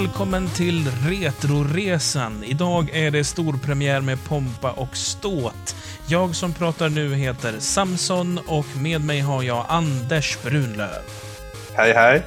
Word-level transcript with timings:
Välkommen 0.00 0.48
till 0.48 0.90
Retroresan. 0.90 2.44
Idag 2.44 2.90
är 2.92 3.10
det 3.10 3.24
storpremiär 3.24 4.00
med 4.00 4.24
pompa 4.24 4.72
och 4.72 4.96
ståt. 4.96 5.76
Jag 6.06 6.36
som 6.36 6.52
pratar 6.52 6.88
nu 6.88 7.14
heter 7.14 7.54
Samson 7.58 8.38
och 8.46 8.66
med 8.76 9.04
mig 9.04 9.20
har 9.20 9.42
jag 9.42 9.66
Anders 9.68 10.38
Brunlöv. 10.42 11.02
Hej, 11.74 11.94
hej. 11.94 12.22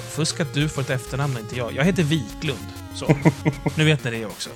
Fusk 0.00 0.40
att 0.40 0.54
du 0.54 0.68
får 0.68 0.82
ett 0.82 0.90
efternamn 0.90 1.38
inte 1.38 1.56
jag. 1.56 1.72
Jag 1.72 1.84
heter 1.84 2.02
Wiklund. 2.02 2.66
Så, 2.94 3.16
nu 3.74 3.84
vet 3.84 4.04
ni 4.04 4.10
det 4.10 4.26
också. 4.26 4.50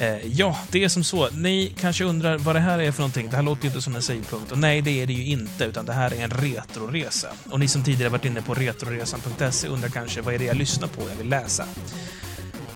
Eh, 0.00 0.26
ja, 0.26 0.56
det 0.70 0.84
är 0.84 0.88
som 0.88 1.04
så. 1.04 1.28
Ni 1.30 1.74
kanske 1.80 2.04
undrar 2.04 2.38
vad 2.38 2.56
det 2.56 2.60
här 2.60 2.78
är 2.78 2.92
för 2.92 3.00
någonting. 3.00 3.30
Det 3.30 3.36
här 3.36 3.42
låter 3.42 3.62
ju 3.62 3.68
inte 3.68 3.82
som 3.82 3.96
en 3.96 4.02
savepunkt. 4.02 4.52
Och 4.52 4.58
nej, 4.58 4.82
det 4.82 5.02
är 5.02 5.06
det 5.06 5.12
ju 5.12 5.24
inte, 5.24 5.64
utan 5.64 5.86
det 5.86 5.92
här 5.92 6.14
är 6.14 6.24
en 6.24 6.30
retroresa. 6.30 7.28
Och 7.50 7.60
ni 7.60 7.68
som 7.68 7.84
tidigare 7.84 8.08
varit 8.08 8.24
inne 8.24 8.42
på 8.42 8.54
retroresan.se 8.54 9.68
undrar 9.68 9.88
kanske 9.88 10.20
vad 10.20 10.34
är 10.34 10.38
det 10.38 10.44
jag 10.44 10.56
lyssnar 10.56 10.88
på, 10.88 11.02
jag 11.10 11.16
vill 11.16 11.28
läsa. 11.28 11.66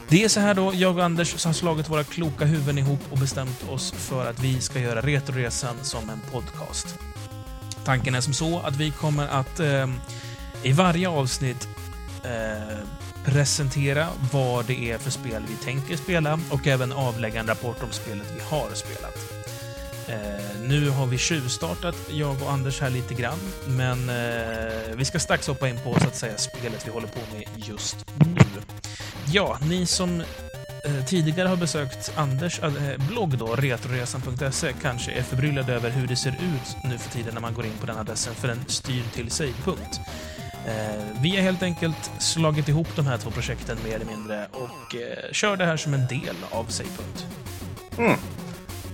Det 0.08 0.24
är 0.24 0.28
så 0.28 0.40
här 0.40 0.54
då, 0.54 0.72
jag 0.74 0.96
och 0.96 1.04
Anders 1.04 1.44
har 1.44 1.52
slagit 1.52 1.90
våra 1.90 2.04
kloka 2.04 2.44
huvuden 2.44 2.78
ihop 2.78 3.00
och 3.10 3.18
bestämt 3.18 3.68
oss 3.68 3.92
för 3.92 4.30
att 4.30 4.40
vi 4.40 4.60
ska 4.60 4.80
göra 4.80 5.00
Retroresan 5.00 5.76
som 5.82 6.10
en 6.10 6.20
podcast. 6.32 6.98
Tanken 7.84 8.14
är 8.14 8.20
som 8.20 8.32
så 8.32 8.58
att 8.58 8.76
vi 8.76 8.90
kommer 8.90 9.28
att 9.28 9.60
eh, 9.60 9.88
i 10.62 10.72
varje 10.72 11.08
avsnitt 11.08 11.68
eh, 12.24 12.78
presentera 13.24 14.08
vad 14.32 14.64
det 14.64 14.90
är 14.90 14.98
för 14.98 15.10
spel 15.10 15.42
vi 15.48 15.56
tänker 15.56 15.96
spela 15.96 16.40
och 16.50 16.66
även 16.66 16.92
avlägga 16.92 17.40
en 17.40 17.46
rapport 17.46 17.82
om 17.82 17.90
spelet 17.90 18.26
vi 18.36 18.40
har 18.40 18.74
spelat. 18.74 19.34
Eh, 20.08 20.60
nu 20.60 20.88
har 20.88 21.06
vi 21.06 21.18
tjuvstartat, 21.18 21.96
jag 22.10 22.42
och 22.42 22.52
Anders 22.52 22.80
här 22.80 22.90
lite 22.90 23.14
grann, 23.14 23.38
men 23.66 24.08
eh, 24.08 24.96
vi 24.96 25.04
ska 25.04 25.18
strax 25.18 25.46
hoppa 25.46 25.68
in 25.68 25.78
på 25.84 26.00
så 26.00 26.06
att 26.06 26.16
säga 26.16 26.36
spelet 26.36 26.86
vi 26.86 26.90
håller 26.90 27.08
på 27.08 27.20
med 27.34 27.44
just 27.56 27.96
nu. 28.18 28.62
Ja, 29.32 29.58
ni 29.62 29.86
som 29.86 30.20
eh, 30.84 31.04
tidigare 31.06 31.48
har 31.48 31.56
besökt 31.56 32.12
Anders 32.16 32.60
eh, 32.62 33.06
blogg 33.08 33.38
då, 33.38 33.56
retroresan.se, 33.56 34.72
kanske 34.82 35.12
är 35.12 35.22
förbryllade 35.22 35.72
över 35.72 35.90
hur 35.90 36.06
det 36.06 36.16
ser 36.16 36.30
ut 36.30 36.76
nu 36.84 36.98
för 36.98 37.10
tiden 37.10 37.34
när 37.34 37.40
man 37.40 37.54
går 37.54 37.66
in 37.66 37.78
på 37.80 37.86
den 37.86 37.98
adressen, 37.98 38.34
för 38.34 38.48
den 38.48 38.64
styr 38.66 39.04
till 39.14 39.30
sig, 39.30 39.52
punkt 39.64 40.00
vi 41.20 41.36
har 41.36 41.42
helt 41.42 41.62
enkelt 41.62 42.10
slagit 42.18 42.68
ihop 42.68 42.88
de 42.96 43.06
här 43.06 43.18
två 43.18 43.30
projekten 43.30 43.78
mer 43.84 43.94
eller 43.94 44.04
mindre 44.04 44.46
och 44.52 44.94
eh, 44.94 45.32
kör 45.32 45.56
det 45.56 45.64
här 45.64 45.76
som 45.76 45.94
en 45.94 46.06
del 46.06 46.36
av 46.50 46.64
Savepunkt. 46.64 47.26
Mm. 47.98 48.16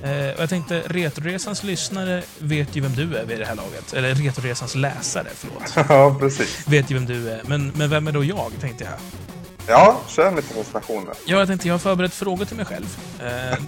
Eh, 0.03 0.35
och 0.35 0.43
jag 0.43 0.49
tänkte, 0.49 0.83
Retroresans 0.87 1.63
lyssnare 1.63 2.23
vet 2.39 2.77
ju 2.77 2.81
vem 2.81 2.95
du 2.95 3.17
är 3.17 3.25
vid 3.25 3.39
det 3.39 3.47
här 3.47 3.55
laget. 3.55 3.93
Eller 3.93 4.15
Retroresans 4.15 4.75
läsare, 4.75 5.29
förlåt. 5.35 5.73
Ja, 5.89 6.17
precis. 6.21 6.69
Vet 6.69 6.91
ju 6.91 6.95
vem 6.95 7.07
du 7.07 7.31
är. 7.31 7.41
Men, 7.47 7.73
men 7.77 7.91
vem 7.91 8.09
är 8.09 8.13
då 8.13 8.25
jag, 8.25 8.53
tänkte 8.61 8.85
jag. 8.85 8.93
Ja, 9.67 10.01
kör 10.09 10.33
presentation 10.33 11.05
då. 11.05 11.13
Ja, 11.27 11.39
jag 11.39 11.49
tänkte, 11.49 11.69
jag 11.69 11.75
har 11.75 11.79
förberett 11.79 12.15
frågor 12.15 12.45
till 12.45 12.57
mig 12.57 12.65
själv. 12.67 12.97
Eh, 13.21 13.59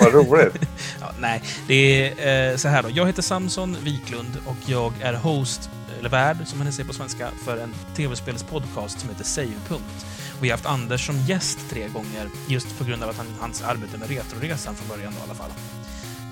Vad 0.00 0.14
roligt. 0.14 0.54
ja, 1.00 1.12
nej, 1.20 1.42
det 1.68 2.08
är 2.20 2.50
eh, 2.50 2.56
så 2.56 2.68
här 2.68 2.82
då. 2.82 2.88
Jag 2.92 3.06
heter 3.06 3.22
Samson 3.22 3.76
Wiklund 3.84 4.38
och 4.46 4.56
jag 4.66 4.92
är 5.02 5.14
host 5.14 5.70
eller 6.02 6.10
värd, 6.10 6.36
som 6.46 6.58
man 6.58 6.72
säger 6.72 6.86
på 6.86 6.92
svenska, 6.94 7.28
för 7.44 7.56
en 7.56 7.74
tv-spelspodcast 7.96 9.00
som 9.00 9.08
heter 9.08 9.24
Savepunkt. 9.24 10.06
Vi 10.40 10.48
har 10.50 10.56
haft 10.56 10.66
Anders 10.66 11.06
som 11.06 11.16
gäst 11.16 11.58
tre 11.70 11.88
gånger, 11.88 12.28
just 12.48 12.78
på 12.78 12.84
grund 12.84 13.02
av 13.02 13.10
att 13.10 13.16
han, 13.16 13.26
hans 13.40 13.62
arbete 13.62 13.98
med 13.98 14.08
Retroresan 14.08 14.74
från 14.74 14.88
början 14.88 15.12
då, 15.12 15.20
i 15.20 15.22
alla 15.24 15.34
fall. 15.34 15.50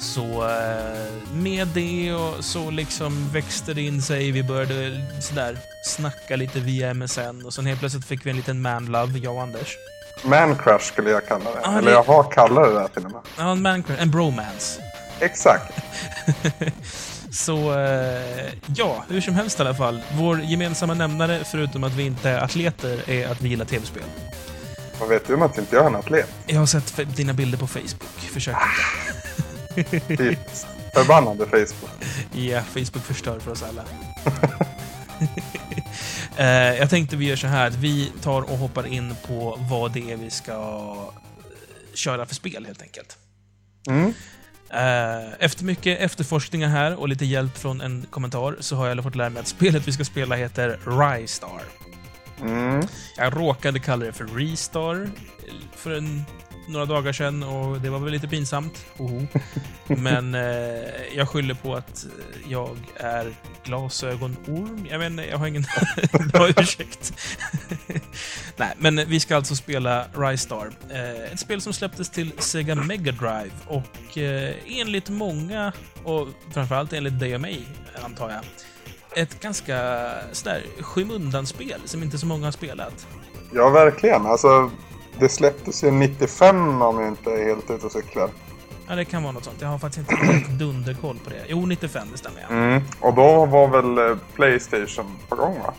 Så 0.00 0.48
eh, 0.48 1.32
med 1.34 1.68
det 1.68 2.12
och 2.14 2.44
så 2.44 2.70
liksom 2.70 3.28
växte 3.32 3.74
det 3.74 3.82
in 3.82 4.02
sig. 4.02 4.30
Vi 4.30 4.42
började 4.42 5.00
sådär 5.22 5.58
snacka 5.84 6.36
lite 6.36 6.60
via 6.60 6.94
MSN 6.94 7.42
och 7.46 7.54
sen 7.54 7.66
helt 7.66 7.80
plötsligt 7.80 8.04
fick 8.04 8.26
vi 8.26 8.30
en 8.30 8.36
liten 8.36 8.62
manlove, 8.62 9.18
jag 9.18 9.34
och 9.34 9.42
Anders. 9.42 9.76
Mancrush 10.24 10.84
skulle 10.84 11.10
jag 11.10 11.26
kalla 11.28 11.44
det. 11.44 11.60
Ja, 11.62 11.70
Eller 11.78 11.82
det- 11.82 11.90
jag 11.90 12.02
har 12.02 12.30
kallat 12.30 12.68
det 12.68 12.74
där 12.74 12.88
till 12.88 13.04
och 13.04 13.12
med. 13.12 13.20
Ja, 13.38 13.52
en 13.52 13.62
mancrush, 13.62 14.02
en 14.02 14.10
bromance. 14.10 14.80
Exakt. 15.20 15.72
Så 17.32 17.78
eh, 17.78 18.52
ja, 18.76 19.04
hur 19.08 19.20
som 19.20 19.34
helst 19.34 19.58
i 19.58 19.62
alla 19.62 19.74
fall. 19.74 20.02
Vår 20.12 20.40
gemensamma 20.40 20.94
nämnare, 20.94 21.44
förutom 21.44 21.84
att 21.84 21.94
vi 21.94 22.02
inte 22.02 22.30
är 22.30 22.38
atleter, 22.38 23.10
är 23.10 23.28
att 23.28 23.40
vi 23.40 23.48
gillar 23.48 23.64
tv-spel. 23.64 24.02
Vad 25.00 25.08
vet 25.08 25.26
du 25.26 25.34
om 25.34 25.42
att 25.42 25.58
inte 25.58 25.76
jag 25.76 25.84
är 25.84 25.88
en 25.88 25.96
atlet? 25.96 26.34
Jag 26.46 26.58
har 26.58 26.66
sett 26.66 27.16
dina 27.16 27.32
bilder 27.32 27.58
på 27.58 27.66
Facebook. 27.66 28.18
Försök 28.32 28.56
inte. 29.76 30.06
Ditt 30.22 30.66
förbannade 30.94 31.46
Facebook. 31.46 31.90
Ja, 32.32 32.62
Facebook 32.62 33.04
förstör 33.04 33.40
för 33.40 33.50
oss 33.50 33.62
alla. 33.62 33.84
Eh, 36.36 36.46
jag 36.78 36.90
tänkte 36.90 37.16
vi 37.16 37.26
gör 37.26 37.36
så 37.36 37.46
här 37.46 37.66
att 37.66 37.74
vi 37.74 38.12
tar 38.22 38.42
och 38.42 38.58
hoppar 38.58 38.86
in 38.86 39.14
på 39.26 39.58
vad 39.70 39.92
det 39.92 40.12
är 40.12 40.16
vi 40.16 40.30
ska 40.30 40.52
eh, 40.52 41.94
köra 41.94 42.26
för 42.26 42.34
spel 42.34 42.66
helt 42.66 42.82
enkelt. 42.82 43.18
Mm. 43.88 44.14
Eh, 44.72 45.32
Efter 45.38 45.64
mycket 45.64 46.00
efterforskningar 46.00 46.68
här 46.68 46.94
och 47.00 47.08
lite 47.08 47.24
hjälp 47.24 47.58
från 47.58 47.80
en 47.80 48.06
kommentar 48.10 48.56
så 48.60 48.76
har 48.76 48.86
jag 48.88 49.02
fått 49.02 49.14
lära 49.16 49.30
mig 49.30 49.40
att 49.40 49.46
spelet 49.58 49.88
vi 49.88 49.92
ska 49.92 50.04
spela 50.04 50.36
heter 50.36 50.78
Rystar. 50.86 51.62
Mm. 52.40 52.82
Jag 53.16 53.36
råkade 53.36 53.78
kalla 53.78 54.04
det 54.04 54.12
för 54.12 54.24
Restar 54.24 55.10
för 55.76 55.90
en, 55.90 56.24
några 56.70 56.86
dagar 56.86 57.12
sedan 57.12 57.42
och 57.42 57.80
det 57.80 57.90
var 57.90 57.98
väl 57.98 58.12
lite 58.12 58.28
pinsamt. 58.28 58.86
Hoho. 58.96 59.26
Men 59.86 60.34
eh, 60.34 61.14
jag 61.16 61.28
skyller 61.28 61.54
på 61.54 61.74
att 61.74 62.06
jag 62.48 62.76
är 62.96 63.34
glasögonorm. 63.64 64.86
Jag 64.90 64.98
vet 64.98 65.10
inte, 65.10 65.24
jag 65.30 65.38
har 65.38 65.46
ingen 65.46 65.64
bra 66.32 66.48
ursäkt. 66.48 67.12
Nej, 68.56 68.74
men 68.78 68.96
vi 69.08 69.20
ska 69.20 69.36
alltså 69.36 69.56
spela 69.56 70.04
Rystar. 70.14 70.70
Eh, 70.90 71.32
ett 71.32 71.40
spel 71.40 71.60
som 71.60 71.72
släpptes 71.72 72.10
till 72.10 72.32
Sega 72.38 72.74
Mega 72.74 73.12
Drive 73.12 73.50
och 73.66 74.18
eh, 74.18 74.54
enligt 74.66 75.08
många, 75.08 75.72
och 76.04 76.28
framförallt 76.52 76.92
enligt 76.92 77.20
dig 77.20 77.34
och 77.34 77.40
mig, 77.40 77.66
antar 78.04 78.30
jag, 78.30 78.40
ett 79.22 79.40
ganska 79.40 80.10
sådär 80.32 80.62
skymundanspel 80.80 81.80
som 81.84 82.02
inte 82.02 82.18
så 82.18 82.26
många 82.26 82.46
har 82.46 82.52
spelat. 82.52 83.06
Ja, 83.54 83.70
verkligen. 83.70 84.26
Alltså, 84.26 84.70
det 85.20 85.28
släpptes 85.28 85.84
ju 85.84 85.90
95 85.90 86.82
om 86.82 87.00
jag 87.00 87.08
inte 87.08 87.30
är 87.30 87.44
helt 87.44 87.70
ute 87.70 87.86
och 87.86 87.92
cyklar. 87.92 88.30
Ja, 88.88 88.96
det 88.96 89.04
kan 89.04 89.22
vara 89.22 89.32
något 89.32 89.44
sånt. 89.44 89.60
Jag 89.60 89.68
har 89.68 89.78
faktiskt 89.78 90.10
inte 90.10 90.64
dunderkoll 90.64 91.18
på 91.24 91.30
det. 91.30 91.44
Jo, 91.48 91.66
95, 91.66 92.08
det 92.12 92.18
stämmer. 92.18 92.46
Mm. 92.50 92.82
Och 93.00 93.14
då 93.14 93.46
var 93.46 93.68
väl 93.68 94.10
eh, 94.10 94.16
Playstation 94.34 95.16
på 95.28 95.36
gång 95.36 95.58
va? 95.58 95.74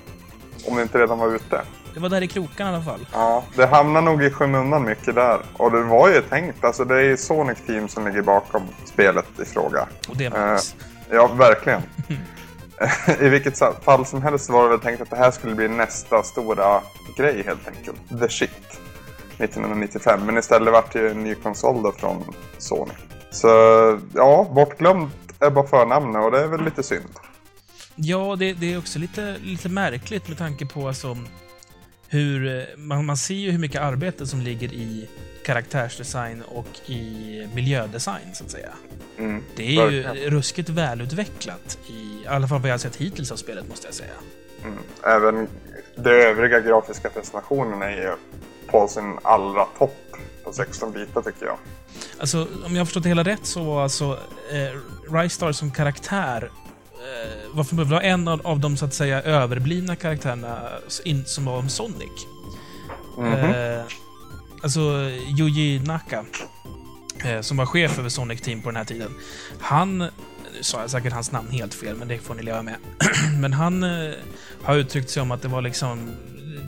Om 0.67 0.75
det 0.75 0.81
inte 0.81 0.97
redan 0.97 1.19
var 1.19 1.35
ute. 1.35 1.61
Det 1.93 1.99
var 1.99 2.09
där 2.09 2.21
i 2.21 2.27
krokarna 2.27 2.71
i 2.71 2.73
alla 2.73 2.83
fall. 2.83 3.07
Ja, 3.13 3.43
det 3.55 3.65
hamnar 3.65 4.01
nog 4.01 4.23
i 4.23 4.29
skymundan 4.29 4.85
mycket 4.85 5.15
där. 5.15 5.39
Och 5.53 5.71
det 5.71 5.83
var 5.83 6.09
ju 6.09 6.21
tänkt. 6.21 6.63
Alltså 6.63 6.85
det 6.85 6.95
är 6.95 7.03
ju 7.03 7.17
Sonic 7.17 7.57
Team 7.67 7.87
som 7.87 8.07
ligger 8.07 8.21
bakom 8.21 8.63
spelet 8.85 9.39
i 9.41 9.45
fråga. 9.45 9.87
Och 10.09 10.17
det 10.17 10.29
märks. 10.29 10.75
Ja, 11.09 11.27
verkligen. 11.27 11.81
I 13.19 13.29
vilket 13.29 13.83
fall 13.83 14.05
som 14.05 14.21
helst 14.21 14.49
var 14.49 14.63
det 14.63 14.69
väl 14.69 14.79
tänkt 14.79 15.01
att 15.01 15.09
det 15.09 15.15
här 15.15 15.31
skulle 15.31 15.55
bli 15.55 15.67
nästa 15.67 16.23
stora 16.23 16.81
grej 17.17 17.43
helt 17.45 17.67
enkelt. 17.67 18.19
The 18.19 18.29
shit. 18.29 18.81
1995. 19.41 20.25
Men 20.25 20.37
istället 20.37 20.73
vart 20.73 20.93
det 20.93 20.99
ju 20.99 21.09
en 21.09 21.23
ny 21.23 21.35
konsol 21.35 21.83
då 21.83 21.91
från 21.91 22.23
Sony. 22.57 22.91
Så 23.31 23.47
ja, 24.15 24.51
bortglömt 24.55 25.13
är 25.39 25.49
bara 25.49 25.67
förnamnet 25.67 26.23
och 26.23 26.31
det 26.31 26.39
är 26.39 26.47
väl 26.47 26.63
lite 26.63 26.83
synd. 26.83 27.09
Ja, 27.95 28.35
det, 28.39 28.53
det 28.53 28.73
är 28.73 28.77
också 28.77 28.99
lite, 28.99 29.35
lite 29.43 29.69
märkligt 29.69 30.27
med 30.27 30.37
tanke 30.37 30.65
på 30.65 30.87
alltså, 30.87 31.17
hur... 32.07 32.57
eh, 32.59 32.63
Man, 32.77 33.05
man 33.05 33.17
ser 33.17 33.33
ju 33.35 33.51
hur 33.51 33.59
mycket 33.59 33.81
arbete 33.81 34.27
som 34.27 34.41
ligger 34.41 34.73
i 34.73 35.09
karaktärsdesign 35.45 36.41
och 36.41 36.67
i 36.89 37.47
miljödesign, 37.55 38.33
så 38.33 38.43
att 38.43 38.51
säga. 38.51 38.69
Mm, 39.17 39.43
Det 39.55 39.77
är 39.77 39.89
ju 39.91 40.01
verkligen. 40.03 40.29
ruskigt 40.31 40.69
välutvecklat, 40.69 41.77
i, 41.89 41.93
i 42.23 42.27
alla 42.27 42.47
fall 42.47 42.59
vad 42.61 42.69
jag 42.69 42.73
har 42.73 42.79
sett 42.79 42.95
hittills 42.95 43.31
av 43.31 43.35
spelet, 43.35 43.69
måste 43.69 43.87
jag 43.87 43.93
säga. 43.95 44.09
Mm. 44.63 44.77
Även 45.03 45.47
de 45.95 46.09
övriga 46.09 46.59
grafiska 46.59 47.09
presentationerna 47.09 47.85
är 47.85 47.97
ju 47.97 48.11
på 48.71 48.87
sin 48.87 49.17
allra 49.21 49.65
topp 49.65 49.97
på 50.43 50.53
16 50.53 50.91
bitar 50.91 51.21
tycker 51.21 51.45
jag. 51.45 51.57
Alltså, 52.19 52.47
om 52.65 52.71
jag 52.71 52.79
har 52.79 52.85
förstått 52.85 53.03
det 53.03 53.09
hela 53.09 53.23
rätt 53.23 53.45
så 53.45 53.63
var 53.63 53.83
alltså 53.83 54.19
eh, 54.51 55.13
Rystar 55.13 55.51
som 55.51 55.71
karaktär 55.71 56.51
eh, 56.93 57.55
var, 57.55 57.63
för, 57.63 57.75
var 57.75 58.01
en 58.01 58.27
av, 58.27 58.47
av 58.47 58.59
de 58.59 58.77
så 58.77 58.85
att 58.85 58.93
säga 58.93 59.21
överblivna 59.21 59.95
karaktärerna 59.95 60.69
in, 61.03 61.25
som 61.25 61.45
var 61.45 61.57
om 61.57 61.69
Sonic. 61.69 62.27
Mhm. 63.17 63.33
Eh, 63.33 63.83
alltså 64.63 64.79
Yuji 65.39 65.79
Naka, 65.79 66.25
eh, 67.25 67.41
som 67.41 67.57
var 67.57 67.65
chef 67.65 67.99
över 67.99 68.09
Sonic 68.09 68.41
Team 68.41 68.61
på 68.61 68.69
den 68.69 68.75
här 68.75 68.85
tiden. 68.85 69.13
Han, 69.59 69.97
nu 69.97 70.09
sa 70.61 70.81
jag 70.81 70.89
säkert 70.89 71.13
hans 71.13 71.31
namn 71.31 71.51
helt 71.51 71.73
fel, 71.73 71.95
men 71.95 72.07
det 72.07 72.17
får 72.17 72.35
ni 72.35 72.43
leva 72.43 72.61
med. 72.61 72.75
men 73.41 73.53
han 73.53 73.83
eh, 73.83 74.13
har 74.63 74.75
uttryckt 74.75 75.09
sig 75.09 75.21
om 75.21 75.31
att 75.31 75.41
det 75.41 75.47
var 75.47 75.61
liksom 75.61 76.11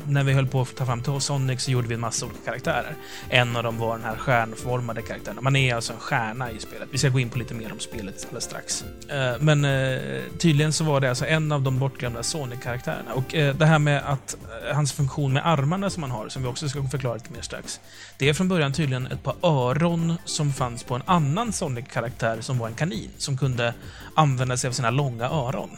när 0.08 0.24
vi 0.24 0.34
höll 0.34 0.48
på 0.48 0.62
att 0.62 0.76
ta 0.76 0.86
fram 0.86 1.22
Sonic 1.22 1.62
så 1.62 1.72
gjorde 1.72 1.88
vi 1.88 1.94
en 1.94 2.02
massa 2.02 2.26
olika 2.26 2.42
karaktärer. 2.46 2.96
En 3.30 3.56
av 3.56 3.64
dem 3.64 3.78
var 3.78 3.98
den 3.98 4.06
här 4.06 4.16
stjärnformade 4.16 5.02
karaktären. 5.02 5.38
Man 5.42 5.56
är 5.56 5.76
alltså 5.76 5.94
en 5.94 6.00
stjärna 6.00 6.52
i 6.52 6.60
spelet. 6.60 6.90
Vi 6.92 6.98
ska 6.98 7.10
gå 7.10 7.20
in 7.20 7.30
på 7.30 7.40
lite 7.40 7.54
mer 7.54 7.72
om 7.72 7.80
spelet 7.80 8.26
alldeles 8.26 8.44
strax. 8.44 8.86
Eh, 9.10 9.34
men 9.40 9.66
eh, 9.66 10.22
tydligen 10.40 10.74
så 10.74 10.84
var 10.84 11.02
det 11.02 11.10
alltså 11.10 11.26
en 11.26 11.52
av 11.52 11.62
de 11.62 11.80
bortglömda 11.80 12.24
Sonic-karaktärerna. 12.24 13.14
Och 13.14 13.36
eh, 13.36 13.56
det 13.56 13.66
här 13.66 13.80
med 13.80 14.02
att 14.06 14.38
hans 14.74 14.94
funktion 14.94 15.34
med 15.34 15.48
armarna 15.48 15.90
som 15.90 16.04
han 16.04 16.12
har, 16.12 16.30
som 16.30 16.42
vi 16.42 16.48
också 16.48 16.70
ska 16.70 16.84
förklara 16.84 17.14
lite 17.14 17.34
mer 17.34 17.42
strax. 17.42 17.80
Det 18.18 18.30
är 18.30 18.34
från 18.34 18.48
början 18.48 18.74
tydligen 18.74 19.08
ett 19.08 19.24
par 19.24 19.36
öron 19.44 20.18
som 20.26 20.54
fanns 20.54 20.84
på 20.84 20.96
en 20.96 21.04
annan 21.06 21.54
Sonic-karaktär 21.54 22.42
som 22.42 22.58
var 22.58 22.68
en 22.68 22.76
kanin, 22.76 23.10
som 23.18 23.38
kunde 23.38 23.74
använda 24.16 24.58
sig 24.58 24.68
av 24.68 24.72
sina 24.72 24.90
långa 24.90 25.26
öron. 25.26 25.70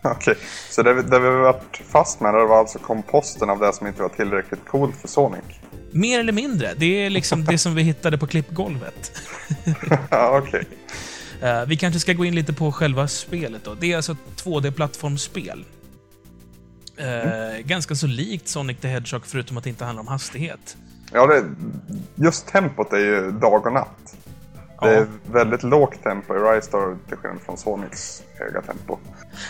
Okej, 0.04 0.36
så 0.70 0.82
det, 0.82 1.02
det 1.02 1.18
vi 1.18 1.28
varit 1.28 1.82
fast 1.88 2.20
med 2.20 2.34
det 2.34 2.44
var 2.44 2.58
alltså 2.58 2.78
komposten 2.78 3.50
av 3.50 3.58
det 3.58 3.72
som 3.72 3.86
inte 3.86 4.02
var 4.02 4.08
tillräckligt 4.08 4.64
coolt 4.64 4.96
för 4.96 5.08
Sonic? 5.08 5.44
Mer 5.92 6.20
eller 6.20 6.32
mindre. 6.32 6.74
Det 6.76 7.04
är 7.04 7.10
liksom 7.10 7.44
det 7.44 7.58
som 7.58 7.74
vi 7.74 7.82
hittade 7.82 8.18
på 8.18 8.26
klippgolvet. 8.26 9.12
ja, 10.10 10.38
okej. 10.42 10.64
Eh, 11.42 11.66
vi 11.66 11.76
kanske 11.76 12.00
ska 12.00 12.12
gå 12.12 12.24
in 12.24 12.34
lite 12.34 12.52
på 12.52 12.72
själva 12.72 13.08
spelet 13.08 13.64
då. 13.64 13.74
Det 13.74 13.92
är 13.92 13.96
alltså 13.96 14.12
ett 14.12 14.44
2D-plattformsspel. 14.44 15.64
Mm. 16.96 17.62
Ganska 17.66 17.94
så 17.94 18.06
likt 18.06 18.48
Sonic 18.48 18.78
the 18.80 18.88
Hedgehog 18.88 19.26
förutom 19.26 19.56
att 19.56 19.64
det 19.64 19.70
inte 19.70 19.84
handlar 19.84 20.00
om 20.00 20.08
hastighet. 20.08 20.76
Ja, 21.12 21.26
det, 21.26 21.44
just 22.14 22.46
tempot 22.46 22.92
är 22.92 22.98
ju 22.98 23.30
dag 23.30 23.66
och 23.66 23.72
natt. 23.72 24.16
Det 24.82 24.94
är 24.94 25.06
väldigt 25.32 25.62
lågt 25.62 26.02
tempo 26.02 26.34
i 26.34 26.38
Ristar 26.38 26.96
till 27.08 27.16
skillnad 27.16 27.40
från 27.42 27.56
Sonics 27.56 28.22
höga 28.34 28.62
tempo. 28.62 28.98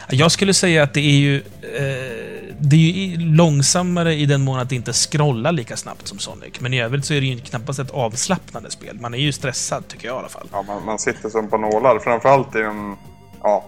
Jag 0.09 0.33
skulle 0.33 0.55
säga 0.55 0.83
att 0.83 0.95
det 0.95 1.01
är 1.01 1.19
ju... 1.19 1.37
Eh, 1.63 2.55
det 2.59 2.77
är 2.77 3.07
ju 3.07 3.17
långsammare 3.17 4.15
i 4.15 4.27
den 4.27 4.41
mån 4.41 4.59
att 4.59 4.69
det 4.69 4.75
inte 4.75 4.93
scrollar 4.93 5.53
lika 5.53 5.77
snabbt 5.77 6.09
som 6.09 6.19
Sonic. 6.19 6.61
Men 6.61 6.75
i 6.75 6.83
övrigt 6.83 7.05
så 7.05 7.15
är 7.15 7.21
det 7.21 7.27
ju 7.27 7.39
knappast 7.39 7.79
ett 7.79 7.91
avslappnande 7.91 8.71
spel. 8.71 8.99
Man 9.01 9.15
är 9.15 9.19
ju 9.19 9.33
stressad, 9.33 9.89
tycker 9.89 10.09
jag 10.09 10.17
i 10.17 10.19
alla 10.19 10.29
fall. 10.29 10.49
Ja, 10.53 10.63
man, 10.63 10.85
man 10.85 10.99
sitter 10.99 11.29
som 11.29 11.49
på 11.51 11.59
nålar. 11.59 11.99
Framförallt 11.99 12.57
i 12.57 12.61
en... 12.61 12.97
Ja, 13.43 13.65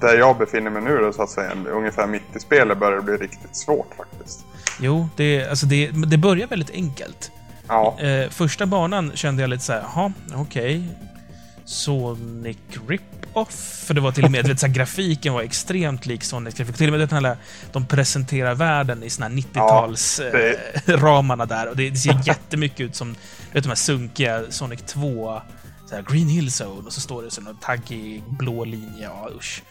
där 0.00 0.18
jag 0.18 0.38
befinner 0.38 0.70
mig 0.70 0.82
nu 0.82 0.98
då, 0.98 1.12
så 1.12 1.22
att 1.22 1.30
säga. 1.30 1.52
Ungefär 1.70 2.06
mitt 2.06 2.36
i 2.36 2.40
spelet 2.40 2.78
börjar 2.78 2.96
det 2.96 3.02
bli 3.02 3.16
riktigt 3.16 3.56
svårt 3.56 3.94
faktiskt. 3.96 4.44
Jo, 4.80 5.08
det, 5.16 5.48
alltså 5.48 5.66
det, 5.66 5.90
det 6.06 6.16
börjar 6.18 6.46
väldigt 6.46 6.70
enkelt. 6.70 7.30
Ja. 7.68 8.00
Eh, 8.00 8.30
första 8.30 8.66
banan 8.66 9.12
kände 9.14 9.42
jag 9.42 9.50
lite 9.50 9.64
så 9.64 9.72
här, 9.72 9.84
jaha, 9.94 10.12
okej. 10.34 10.76
Okay. 10.76 11.05
Sonic 11.66 12.58
Rip-Off. 12.88 13.84
För 13.86 13.94
det 13.94 14.00
var 14.00 14.12
till 14.12 14.24
och 14.24 14.30
med, 14.30 14.46
vet, 14.46 14.60
så 14.60 14.66
här, 14.66 14.74
grafiken 14.74 15.34
var 15.34 15.42
extremt 15.42 16.06
lik 16.06 16.24
Sonic 16.24 16.54
grafik. 16.54 16.76
Till 16.76 16.92
och 16.92 16.98
med 16.98 17.22
vet, 17.22 17.38
de 17.72 17.86
presenterar 17.86 18.54
världen 18.54 19.02
i 19.02 19.10
såna 19.10 19.28
90-tals 19.28 20.20
ja, 20.24 20.30
det... 20.30 20.92
eh, 20.92 21.46
där. 21.46 21.68
Och 21.68 21.76
det, 21.76 21.90
det 21.90 21.96
ser 21.96 22.20
jättemycket 22.26 22.80
ut 22.80 22.96
som 22.96 23.16
vet, 23.52 23.64
de 23.64 23.68
här 23.68 23.76
sunkiga 23.76 24.42
Sonic 24.50 24.82
2 24.82 25.40
så 25.86 25.94
här, 25.94 26.02
Green 26.02 26.28
Hill 26.28 26.50
Zone 26.62 26.86
och 26.86 26.92
så 26.92 27.00
står 27.00 27.22
det 27.22 27.30
så 27.30 27.40
någon 27.40 27.56
taggig 27.56 28.22
blå 28.28 28.64
linje. 28.64 29.02
Ja, 29.02 29.30
usch. 29.36 29.62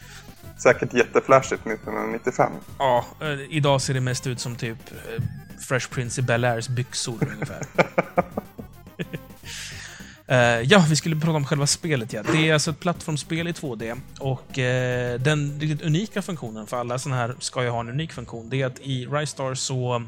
Säkert 0.57 0.93
jätteflashigt 0.93 1.67
1995. 1.67 2.51
Ja, 2.79 3.05
eh, 3.21 3.39
idag 3.49 3.81
ser 3.81 3.93
det 3.93 4.01
mest 4.01 4.27
ut 4.27 4.39
som 4.39 4.55
typ 4.55 4.77
eh, 4.91 5.23
Fresh 5.67 5.89
Prince 5.89 6.21
i 6.21 6.23
Bel-Airs 6.23 6.69
byxor 6.69 7.27
ungefär. 7.33 7.61
Uh, 10.31 10.61
ja, 10.61 10.85
vi 10.89 10.95
skulle 10.95 11.15
prata 11.15 11.37
om 11.37 11.45
själva 11.45 11.67
spelet. 11.67 12.13
Ja. 12.13 12.23
Det 12.31 12.49
är 12.49 12.53
alltså 12.53 12.71
ett 12.71 12.79
plattformsspel 12.79 13.47
i 13.47 13.51
2D. 13.51 13.97
Och 14.19 14.57
uh, 14.57 15.21
den 15.21 15.59
riktigt 15.59 15.81
unika 15.81 16.21
funktionen, 16.21 16.67
för 16.67 16.77
alla 16.77 16.99
sådana 16.99 17.21
här 17.21 17.35
ska 17.39 17.63
ju 17.63 17.69
ha 17.69 17.79
en 17.79 17.89
unik 17.89 18.13
funktion, 18.13 18.49
det 18.49 18.61
är 18.61 18.65
att 18.65 18.79
i 18.79 19.05
Ristar 19.05 19.55
så 19.55 20.03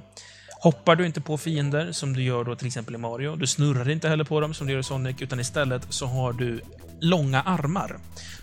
hoppar 0.60 0.96
du 0.96 1.06
inte 1.06 1.22
på 1.22 1.38
fiender 1.38 1.92
som 1.92 2.14
du 2.14 2.24
gör 2.24 2.44
då 2.44 2.56
till 2.56 2.68
exempel 2.68 2.96
i 2.96 2.98
Mario. 2.98 3.36
Du 3.36 3.48
snurrar 3.48 3.90
inte 3.90 4.10
heller 4.10 4.24
på 4.24 4.40
dem 4.40 4.54
som 4.54 4.68
du 4.68 4.74
gör 4.74 4.80
i 4.80 4.84
Sonic, 4.84 5.22
utan 5.22 5.40
istället 5.40 5.88
så 5.90 6.06
har 6.06 6.34
du 6.34 6.62
långa 7.00 7.42
armar. 7.42 8.00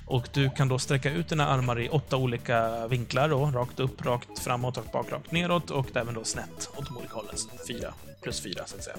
Och 0.06 0.28
du 0.32 0.50
kan 0.50 0.68
då 0.68 0.78
sträcka 0.78 1.10
ut 1.10 1.28
dina 1.28 1.48
armar 1.48 1.80
i 1.80 1.88
åtta 1.88 2.16
olika 2.16 2.86
vinklar 2.86 3.28
då, 3.28 3.46
rakt 3.46 3.80
upp, 3.80 4.04
rakt 4.04 4.38
framåt 4.38 4.76
rakt 4.76 4.92
bak, 4.92 5.12
rakt 5.12 5.32
neråt 5.32 5.70
och 5.70 5.96
även 5.96 6.14
då 6.14 6.24
snett 6.24 6.70
åt 6.76 6.86
de 6.86 6.96
olika 6.96 7.14
hållen. 7.14 7.34
Fyra 7.68 7.94
plus 8.24 8.40
fyra, 8.40 8.62
så 8.66 8.76
att 8.76 8.84
säga. 8.84 8.96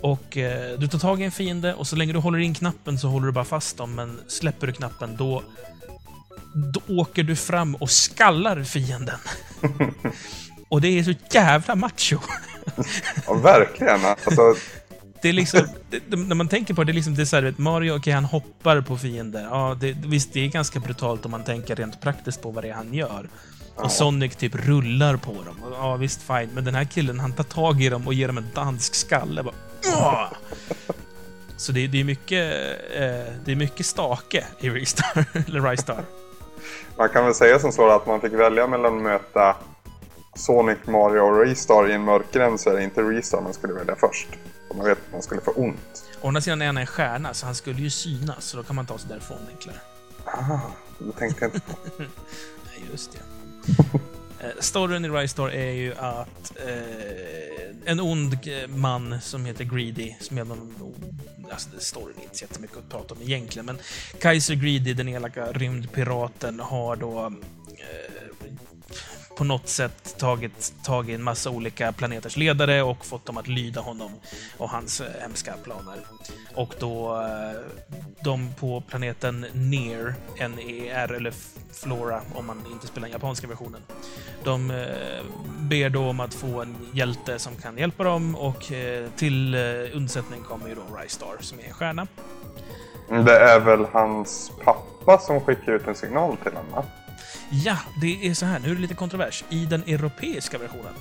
Och 0.00 0.36
eh, 0.36 0.78
du 0.78 0.88
tar 0.88 0.98
tag 0.98 1.20
i 1.20 1.24
en 1.24 1.32
fiende 1.32 1.74
och 1.74 1.86
så 1.86 1.96
länge 1.96 2.12
du 2.12 2.18
håller 2.18 2.38
in 2.38 2.54
knappen 2.54 2.98
så 2.98 3.08
håller 3.08 3.26
du 3.26 3.32
bara 3.32 3.44
fast 3.44 3.76
dem, 3.76 3.94
men 3.94 4.20
släpper 4.28 4.66
du 4.66 4.72
knappen 4.72 5.16
då 5.16 5.42
då 6.54 6.80
åker 6.88 7.22
du 7.22 7.36
fram 7.36 7.74
och 7.74 7.90
skallar 7.90 8.64
fienden. 8.64 9.18
och 10.74 10.80
det 10.80 10.98
är 10.98 11.02
så 11.02 11.12
jävla 11.30 11.74
macho. 11.74 12.18
ja, 13.26 13.34
verkligen. 13.34 14.04
Alltså, 14.04 14.54
det 15.22 15.28
är 15.28 15.32
liksom, 15.32 15.68
det, 15.90 16.16
när 16.16 16.34
man 16.34 16.48
tänker 16.48 16.74
på 16.74 16.84
det, 16.84 16.86
det 16.86 16.92
är 16.92 16.94
liksom, 16.94 17.14
det 17.14 17.22
är 17.22 17.26
så 17.26 17.36
här, 17.36 17.54
Mario, 17.56 17.90
okej, 17.90 17.98
okay, 17.98 18.12
han 18.12 18.24
hoppar 18.24 18.80
på 18.80 18.96
fiender. 18.96 19.42
Ja, 19.50 19.76
det, 19.80 19.96
visst, 20.06 20.32
det 20.32 20.40
är 20.40 20.48
ganska 20.48 20.80
brutalt 20.80 21.24
om 21.24 21.30
man 21.30 21.44
tänker 21.44 21.76
rent 21.76 22.00
praktiskt 22.00 22.42
på 22.42 22.50
vad 22.50 22.64
det 22.64 22.68
är 22.68 22.74
han 22.74 22.94
gör. 22.94 23.28
Och 23.74 23.90
Sonic 23.90 24.36
typ 24.36 24.54
rullar 24.54 25.16
på 25.16 25.32
dem. 25.32 25.56
Ja, 25.72 25.96
visst, 25.96 26.22
fine. 26.22 26.48
Men 26.54 26.64
den 26.64 26.74
här 26.74 26.84
killen, 26.84 27.20
han 27.20 27.32
tar 27.32 27.44
tag 27.44 27.82
i 27.82 27.88
dem 27.88 28.06
och 28.06 28.14
ger 28.14 28.26
dem 28.26 28.38
en 28.38 28.48
dansk 28.54 28.94
skalle. 28.94 29.42
Bara, 29.42 30.30
så 31.56 31.72
det, 31.72 31.86
det, 31.86 32.00
är 32.00 32.04
mycket, 32.04 32.54
eh, 32.94 33.34
det 33.44 33.52
är 33.52 33.56
mycket 33.56 33.86
stake 33.86 34.44
i 34.60 34.70
Restar, 34.70 35.24
eller 35.48 35.70
Ristar. 35.70 36.04
Man 36.98 37.08
kan 37.08 37.24
väl 37.24 37.34
säga 37.34 37.58
som 37.58 37.72
så 37.72 37.90
att 37.90 38.06
man 38.06 38.20
fick 38.20 38.32
välja 38.32 38.66
mellan 38.66 38.96
att 38.96 39.02
möta 39.02 39.56
Sonic, 40.36 40.78
Mario 40.86 41.20
och 41.20 41.40
Restar 41.40 41.90
i 41.90 41.92
en 41.92 42.04
mörk 42.04 42.32
gräns 42.32 42.62
så 42.62 42.70
är 42.70 42.74
det 42.74 42.84
inte 42.84 43.02
Restar 43.02 43.40
man 43.40 43.54
skulle 43.54 43.72
välja 43.72 43.96
först. 43.96 44.28
För 44.68 44.74
man 44.74 44.86
vet 44.86 44.98
att 44.98 45.12
man 45.12 45.22
skulle 45.22 45.40
få 45.40 45.50
ont. 45.50 46.04
Å 46.20 46.28
andra 46.28 46.40
sidan 46.40 46.62
är 46.62 46.66
han 46.66 46.76
en 46.76 46.86
stjärna, 46.86 47.34
så 47.34 47.46
han 47.46 47.54
skulle 47.54 47.80
ju 47.80 47.90
synas, 47.90 48.44
så 48.44 48.56
då 48.56 48.62
kan 48.62 48.76
man 48.76 48.86
ta 48.86 48.98
sig 48.98 49.08
därifrån 49.08 49.38
enklare. 49.50 49.76
Ah, 50.24 50.60
det 50.98 51.12
tänkte 51.12 51.44
jag 51.44 51.54
inte 51.54 51.60
på. 51.60 51.76
Nej, 51.98 52.84
just 52.92 53.12
det. 53.12 53.18
Eh, 54.44 54.50
storyn 54.60 55.04
i 55.04 55.08
Ristar 55.08 55.48
är 55.48 55.70
ju 55.70 55.94
att 55.94 56.52
eh, 56.56 57.90
en 57.90 58.00
ond 58.00 58.38
man 58.68 59.20
som 59.20 59.44
heter 59.44 59.64
Greedy, 59.64 60.14
som 60.20 60.38
är 60.38 60.44
någon... 60.44 60.74
Alltså, 61.50 61.68
storyn 61.78 62.16
är 62.18 62.22
inte 62.22 62.36
så 62.36 62.44
jättemycket 62.44 62.76
att 62.76 62.88
prata 62.88 63.14
om 63.14 63.22
egentligen, 63.22 63.66
men 63.66 63.78
Kaiser 64.20 64.54
Greedy, 64.54 64.94
den 64.94 65.08
elaka 65.08 65.52
rymdpiraten, 65.52 66.60
har 66.60 66.96
då 66.96 67.32
eh, 67.66 68.13
på 69.36 69.44
något 69.44 69.68
sätt 69.68 70.16
tagit 70.18 70.74
tag 70.84 71.10
i 71.10 71.14
en 71.14 71.22
massa 71.22 71.50
olika 71.50 71.92
planeters 71.92 72.36
ledare 72.36 72.82
och 72.82 73.06
fått 73.06 73.26
dem 73.26 73.36
att 73.36 73.48
lyda 73.48 73.80
honom 73.80 74.12
och 74.58 74.70
hans 74.70 75.00
eh, 75.00 75.06
hemska 75.20 75.54
planer. 75.64 75.98
Och 76.54 76.74
då 76.78 77.16
eh, 77.16 77.60
de 78.24 78.54
på 78.60 78.80
planeten 78.80 79.46
NER, 79.52 80.14
NER 80.48 81.12
eller 81.12 81.32
Flora 81.72 82.20
om 82.34 82.46
man 82.46 82.62
inte 82.72 82.86
spelar 82.86 83.08
den 83.08 83.12
japanska 83.12 83.46
versionen. 83.46 83.80
De 84.44 84.70
eh, 84.70 84.76
ber 85.58 85.88
då 85.88 86.08
om 86.08 86.20
att 86.20 86.34
få 86.34 86.62
en 86.62 86.76
hjälte 86.92 87.38
som 87.38 87.56
kan 87.56 87.78
hjälpa 87.78 88.04
dem 88.04 88.36
och 88.36 88.72
till 89.16 89.54
undsättning 89.94 90.42
kommer 90.42 90.68
ju 90.68 90.74
då 90.74 90.96
Rystar 90.96 91.36
som 91.40 91.58
är 91.60 91.64
en 91.64 91.74
stjärna. 91.74 92.06
Det 93.08 93.38
är 93.38 93.60
väl 93.60 93.86
hans 93.92 94.52
pappa 94.64 95.18
som 95.18 95.40
skickar 95.40 95.72
ut 95.72 95.86
en 95.86 95.94
signal 95.94 96.36
till 96.36 96.52
honom? 96.52 96.84
Ja, 97.62 97.76
det 98.00 98.26
är 98.26 98.34
så 98.34 98.46
här. 98.46 98.58
Nu 98.58 98.70
är 98.70 98.74
det 98.74 98.80
lite 98.80 98.94
kontrovers. 98.94 99.44
I 99.48 99.66
den 99.66 99.82
europeiska 99.82 100.58
versionen. 100.58 100.92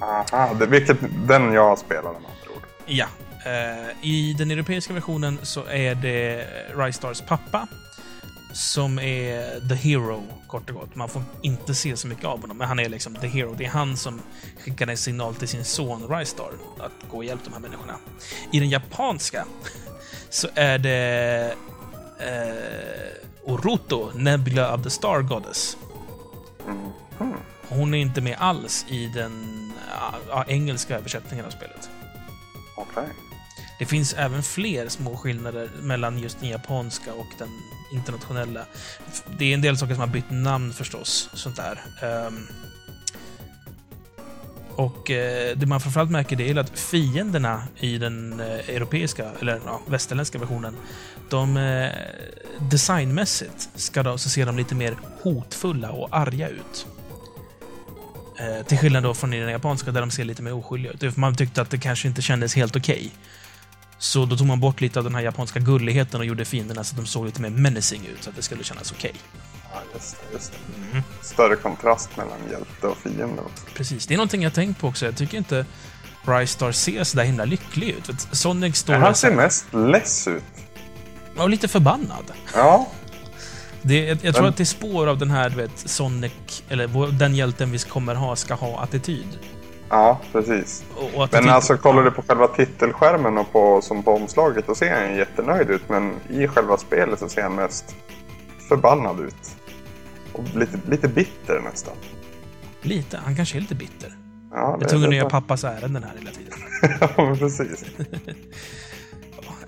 Aha, 0.00 0.54
det, 0.54 0.66
vilket 0.66 0.98
den 1.28 1.52
jag 1.52 1.78
spelade 1.78 2.20
med 2.20 2.30
andra 2.30 2.56
ord. 2.56 2.62
Ja. 2.86 3.06
Uh, 3.46 4.06
I 4.06 4.34
den 4.38 4.50
europeiska 4.50 4.94
versionen 4.94 5.38
så 5.42 5.64
är 5.66 5.94
det 5.94 6.46
Rystars 6.76 7.20
pappa 7.20 7.68
som 8.52 8.98
är 8.98 9.68
the 9.68 9.74
hero, 9.74 10.22
kort 10.46 10.70
och 10.70 10.76
gott. 10.76 10.94
Man 10.94 11.08
får 11.08 11.22
inte 11.42 11.74
se 11.74 11.96
så 11.96 12.08
mycket 12.08 12.24
av 12.24 12.40
honom, 12.40 12.56
men 12.56 12.68
han 12.68 12.78
är 12.78 12.88
liksom 12.88 13.14
the 13.14 13.26
hero. 13.26 13.54
Det 13.58 13.64
är 13.64 13.68
han 13.68 13.96
som 13.96 14.20
skickar 14.64 14.86
en 14.86 14.96
signal 14.96 15.34
till 15.34 15.48
sin 15.48 15.64
son 15.64 16.18
Rystar 16.18 16.50
att 16.78 17.10
gå 17.10 17.16
och 17.16 17.24
hjälpa 17.24 17.44
de 17.44 17.52
här 17.52 17.60
människorna. 17.60 17.98
I 18.52 18.60
den 18.60 18.68
japanska 18.68 19.44
så 20.30 20.48
är 20.54 20.78
det 20.78 21.54
eh, 22.18 23.26
Oruto, 23.46 24.10
Nebula 24.14 24.74
of 24.74 24.82
the 24.82 24.90
Star 24.90 25.22
Goddess. 25.22 25.76
Hon 27.68 27.94
är 27.94 27.98
inte 27.98 28.20
med 28.20 28.36
alls 28.38 28.86
i 28.88 29.06
den 29.06 29.72
ja, 30.28 30.44
engelska 30.48 30.96
översättningen 30.96 31.46
av 31.46 31.50
spelet. 31.50 31.90
Okay. 32.76 33.06
Det 33.78 33.86
finns 33.86 34.14
även 34.14 34.42
fler 34.42 34.88
små 34.88 35.16
skillnader 35.16 35.70
mellan 35.82 36.18
just 36.18 36.40
den 36.40 36.48
japanska 36.48 37.14
och 37.14 37.26
den 37.38 37.48
internationella. 37.92 38.66
Det 39.38 39.44
är 39.44 39.54
en 39.54 39.60
del 39.60 39.78
saker 39.78 39.94
som 39.94 40.00
har 40.00 40.08
bytt 40.08 40.30
namn 40.30 40.72
förstås. 40.72 41.30
Sånt 41.34 41.56
där. 41.56 41.80
Um, 42.26 42.46
och 44.76 45.10
eh, 45.10 45.56
det 45.56 45.66
man 45.66 45.80
framförallt 45.80 46.10
märker 46.10 46.36
det 46.36 46.50
är 46.50 46.58
att 46.58 46.78
fienderna 46.78 47.62
i 47.76 47.98
den 47.98 48.40
eh, 48.40 48.70
europeiska, 48.70 49.30
eller 49.40 49.60
ja, 49.64 49.80
västerländska 49.86 50.38
versionen, 50.38 50.76
de 51.28 51.56
eh, 51.56 51.90
designmässigt 52.60 53.68
ska 53.74 54.02
då, 54.02 54.18
så 54.18 54.28
ser 54.28 54.46
de 54.46 54.56
lite 54.56 54.74
mer 54.74 54.96
hotfulla 55.22 55.90
och 55.90 56.08
arga 56.16 56.48
ut. 56.48 56.86
Eh, 58.38 58.66
till 58.66 58.78
skillnad 58.78 59.02
då 59.02 59.14
från 59.14 59.34
i 59.34 59.40
den 59.40 59.50
japanska 59.50 59.90
där 59.90 60.00
de 60.00 60.10
ser 60.10 60.24
lite 60.24 60.42
mer 60.42 60.54
oskyldiga 60.54 60.92
ut. 61.00 61.16
Man 61.16 61.36
tyckte 61.36 61.62
att 61.62 61.70
det 61.70 61.78
kanske 61.78 62.08
inte 62.08 62.22
kändes 62.22 62.54
helt 62.54 62.76
okej. 62.76 63.10
Så 63.98 64.26
då 64.26 64.36
tog 64.36 64.46
man 64.46 64.60
bort 64.60 64.80
lite 64.80 64.98
av 64.98 65.04
den 65.04 65.14
här 65.14 65.22
japanska 65.22 65.60
gulligheten 65.60 66.20
och 66.20 66.26
gjorde 66.26 66.44
fienderna 66.44 66.84
så 66.84 66.92
att 66.92 66.96
de 66.96 67.06
såg 67.06 67.26
lite 67.26 67.42
mer 67.42 67.50
menacing 67.50 68.06
ut, 68.06 68.22
så 68.22 68.30
att 68.30 68.36
det 68.36 68.42
skulle 68.42 68.64
kännas 68.64 68.92
okej. 68.92 69.14
Ja, 69.72 69.80
just 69.94 70.16
det, 70.16 70.34
just 70.34 70.52
det. 70.52 71.02
Större 71.22 71.56
kontrast 71.56 72.16
mellan 72.16 72.38
hjälte 72.50 72.86
och 72.86 72.96
fiende 72.96 73.42
också. 73.42 73.64
Precis. 73.74 74.06
Det 74.06 74.14
är 74.14 74.16
någonting 74.16 74.42
jag 74.42 74.54
tänkt 74.54 74.80
på 74.80 74.88
också. 74.88 75.06
Jag 75.06 75.16
tycker 75.16 75.38
inte 75.38 75.66
Brystar 76.26 76.72
ser 76.72 77.04
så 77.04 77.16
där 77.16 77.24
himla 77.24 77.44
lycklig 77.44 77.88
ut. 77.88 78.26
Sonic 78.32 78.76
står 78.76 78.94
Han 78.94 79.14
ser 79.14 79.34
mest 79.34 79.74
less 79.74 80.28
ut. 80.28 80.44
Och 81.38 81.50
lite 81.50 81.68
förbannad. 81.68 82.32
Ja, 82.54 82.86
Det, 83.82 84.04
jag, 84.04 84.18
jag 84.22 84.34
tror 84.34 84.48
att 84.48 84.56
det 84.56 84.62
är 84.62 84.64
spår 84.64 85.06
av 85.06 85.18
den 85.18 85.30
här, 85.30 85.50
du 85.50 85.56
vet, 85.56 85.78
Sonic, 85.78 86.62
eller 86.68 87.12
den 87.18 87.34
hjälten 87.34 87.70
vi 87.70 87.78
kommer 87.78 88.14
ha, 88.14 88.36
ska 88.36 88.54
ha 88.54 88.80
attityd. 88.80 89.38
ja 89.90 90.20
precis. 90.32 90.84
Och, 90.96 91.22
och 91.22 91.28
Men 91.32 91.48
alltså 91.48 91.76
kollar 91.76 92.02
du 92.02 92.10
på 92.10 92.22
själva 92.22 92.46
titelskärmen 92.46 93.38
och 93.38 93.52
på, 93.52 93.82
som 93.82 94.02
på 94.02 94.14
omslaget, 94.14 94.66
då 94.66 94.74
ser 94.74 94.94
han 94.94 95.16
jättenöjd 95.16 95.70
ut. 95.70 95.88
Men 95.88 96.12
i 96.28 96.48
själva 96.48 96.76
spelet 96.76 97.18
så 97.18 97.28
ser 97.28 97.42
han 97.42 97.54
mest 97.54 97.96
förbannad 98.68 99.20
ut. 99.20 99.56
Och 100.32 100.44
lite, 100.54 100.78
lite 100.88 101.08
bitter 101.08 101.60
nästan. 101.60 101.94
Lite. 102.82 103.20
Han 103.24 103.36
kanske 103.36 103.58
är 103.58 103.60
lite 103.60 103.74
bitter. 103.74 104.16
Ja, 104.50 104.78
Jag 104.80 105.04
att 105.04 105.14
göra 105.14 105.30
pappas 105.30 105.64
ärenden 105.64 106.02
här 106.02 106.12
hela 106.18 106.30
tiden. 106.30 106.58
ja, 107.16 107.24
men 107.24 107.38
precis. 107.38 107.84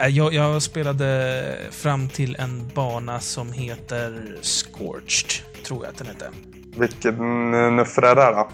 Äh, 0.00 0.06
Jag, 0.08 0.34
jag 0.34 0.62
spelade 0.62 1.58
fram 1.70 2.08
till 2.08 2.36
en 2.38 2.68
bana 2.74 3.20
som 3.20 3.52
heter 3.52 4.36
Scorched, 4.42 5.30
tror 5.66 5.84
jag 5.84 5.90
att 5.92 5.98
den 5.98 6.06
hette. 6.06 6.30
Vilken 6.76 7.54
eh, 7.54 7.70
nuffra 7.70 8.10
är 8.10 8.16
det 8.16 8.22
då? 8.30 8.48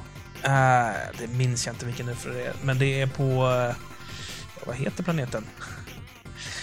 Äh, 0.45 0.91
det 1.19 1.27
minns 1.37 1.67
jag 1.67 1.75
inte 1.75 1.87
vilken 1.87 2.07
det 2.07 2.13
är, 2.13 2.53
men 2.63 2.79
det 2.79 3.01
är 3.01 3.07
på... 3.07 3.23
eh, 3.69 3.75
Vad 4.67 4.77
heter 4.77 5.03
planeten? 5.05 5.45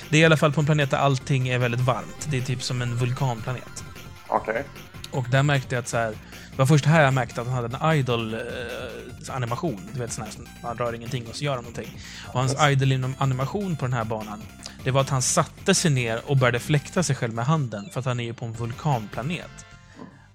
Det 0.10 0.18
är 0.18 0.22
i 0.22 0.26
alla 0.26 0.38
fall 0.38 0.54
på 0.54 0.60
en 0.60 0.66
planet 0.66 0.92
där 0.92 0.98
allting 0.98 1.48
är 1.48 1.58
väldigt 1.60 1.80
varmt. 1.82 2.28
Det 2.32 2.38
är 2.38 2.42
typ 2.42 2.64
som 2.64 2.82
en 2.82 2.96
vulkanplanet. 2.96 3.84
Okej. 4.28 4.64
Och 5.12 5.26
där 5.30 5.44
märkte 5.44 5.76
jag 5.76 5.82
att 5.82 5.88
så 5.88 5.98
här, 5.98 6.10
det 6.52 6.58
var 6.58 6.66
först 6.66 6.86
här 6.86 7.04
jag 7.04 7.14
märkte 7.14 7.42
att 7.42 7.48
han 7.48 7.56
hade 7.56 7.78
en 7.78 7.96
idol-animation. 7.98 9.82
du 9.94 10.00
vet 10.00 10.12
sån 10.12 10.24
här 10.24 10.32
som 10.32 10.48
man 10.64 10.78
rör 10.78 10.94
ingenting 10.96 11.28
och 11.30 11.36
så 11.36 11.44
gör 11.44 11.56
han 11.56 11.64
någonting. 11.64 11.98
Och 12.28 12.40
hans 12.40 12.56
idol-animation 12.70 13.76
på 13.76 13.86
den 13.86 13.94
här 13.94 14.04
banan, 14.04 14.42
det 14.84 14.92
var 14.92 15.02
att 15.02 15.10
han 15.10 15.22
satte 15.22 15.76
sig 15.76 15.92
ner 15.92 16.22
och 16.26 16.38
började 16.38 16.60
fläkta 16.60 17.04
sig 17.04 17.16
själv 17.16 17.34
med 17.34 17.46
handen 17.46 17.90
för 17.94 18.00
att 18.00 18.06
han 18.06 18.20
är 18.20 18.24
ju 18.24 18.34
på 18.34 18.46
en 18.46 18.54
vulkanplanet. 18.54 19.66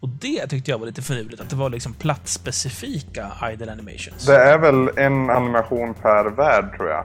Och 0.01 0.09
det 0.09 0.47
tyckte 0.47 0.71
jag 0.71 0.79
var 0.79 0.87
lite 0.87 1.03
finurligt, 1.03 1.41
att 1.41 1.51
det 1.51 1.57
var 1.57 1.71
liksom 1.71 1.93
platsspecifika 1.95 3.33
idol 3.53 3.69
animations. 3.69 4.27
Det 4.27 4.37
är 4.37 4.59
väl 4.59 4.91
en 4.97 5.31
animation 5.31 5.95
per 5.95 6.25
värld 6.25 6.77
tror 6.77 6.89
jag. 6.89 7.05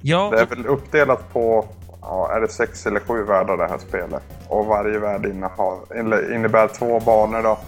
Ja, 0.00 0.30
Det 0.32 0.40
är 0.40 0.46
väl 0.46 0.66
uppdelat 0.66 1.32
på, 1.32 1.68
ja, 2.00 2.32
är 2.36 2.40
det 2.40 2.48
sex 2.48 2.86
eller 2.86 3.00
sju 3.00 3.24
världar 3.24 3.56
det 3.56 3.68
här 3.68 3.78
spelet. 3.78 4.22
Och 4.48 4.66
varje 4.66 4.98
värld 4.98 5.26
innehar, 5.26 6.00
innebär 6.34 6.68
två 6.68 7.00
banor 7.00 7.42
då. 7.42 7.58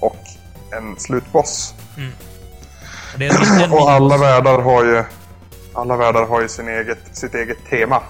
Och 0.00 0.18
en 0.76 0.96
slutboss. 0.96 1.74
det 3.16 3.26
är 3.26 3.64
en 3.64 3.72
Och 3.72 3.90
alla 3.90 4.18
världar 4.18 4.58
har 4.58 4.84
ju, 4.84 5.04
alla 5.74 5.96
världar 5.96 6.26
har 6.26 6.40
ju 6.42 6.48
sin 6.48 6.68
eget, 6.68 6.98
sitt 7.12 7.34
eget 7.34 7.58
tema. 7.70 8.02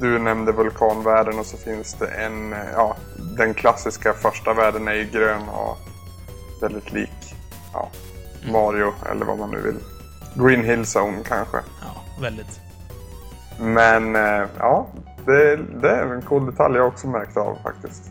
Du 0.00 0.18
nämnde 0.18 0.52
vulkanvärlden 0.52 1.38
och 1.38 1.46
så 1.46 1.56
finns 1.56 1.94
det 1.94 2.06
en, 2.06 2.54
ja, 2.74 2.96
den 3.36 3.54
klassiska 3.54 4.12
första 4.12 4.54
världen 4.54 4.88
är 4.88 4.94
ju 4.94 5.04
grön 5.04 5.48
och 5.48 5.78
väldigt 6.60 6.92
lik 6.92 7.34
ja, 7.72 7.90
Mario 8.52 8.92
eller 9.10 9.24
vad 9.24 9.38
man 9.38 9.50
nu 9.50 9.60
vill. 9.60 9.78
Green 10.34 10.64
Hill 10.64 10.84
Zone 10.96 11.22
kanske. 11.24 11.56
Ja, 11.56 12.04
väldigt. 12.20 12.60
Men 13.58 14.16
eh, 14.16 14.46
ja, 14.58 14.88
det, 15.26 15.56
det 15.56 15.90
är 15.90 16.14
en 16.14 16.22
cool 16.22 16.46
detalj 16.46 16.76
jag 16.76 16.86
också 16.86 17.06
märkt 17.06 17.36
av 17.36 17.58
faktiskt. 17.62 18.10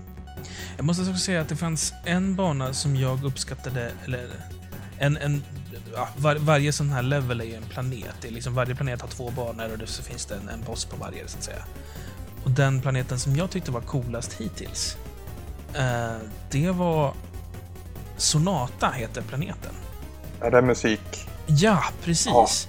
Jag 0.78 0.86
måste 0.86 1.02
också 1.02 1.18
säga 1.18 1.42
att 1.42 1.50
det 1.50 1.56
fanns 1.56 1.94
en 2.06 2.36
bana 2.36 2.74
som 2.74 2.96
jag 2.96 3.24
uppskattade, 3.24 3.92
eller 4.06 4.30
en, 5.00 5.18
en 5.18 5.44
var, 6.18 6.36
varje 6.36 6.72
sån 6.72 6.90
här 6.90 7.02
level 7.02 7.42
är 7.42 7.46
ju 7.46 7.56
en 7.56 7.64
planet. 7.64 8.16
Det 8.22 8.28
är 8.28 8.32
liksom, 8.32 8.54
varje 8.54 8.76
planet 8.76 9.02
har 9.02 9.08
två 9.08 9.32
banor 9.32 9.72
och 9.72 9.78
det, 9.78 9.88
så 9.88 10.04
finns 10.04 10.26
det 10.26 10.36
en, 10.36 10.50
en 10.50 10.64
boss 10.64 10.86
på 10.86 10.96
varje, 10.96 11.28
så 11.28 11.38
att 11.38 11.44
säga. 11.44 11.64
Och 12.44 12.52
den 12.52 12.82
planeten 12.82 13.20
som 13.20 13.36
jag 13.36 13.50
tyckte 13.50 13.72
var 13.72 13.82
coolast 13.82 14.34
hittills, 14.34 14.98
eh, 15.74 16.18
det 16.52 16.72
var 16.72 17.14
Sonata, 18.18 18.92
heter 18.92 19.22
planeten. 19.22 19.74
Är 20.42 20.52
det 20.52 20.62
musik? 20.62 21.28
Ja, 21.46 21.84
precis. 22.04 22.68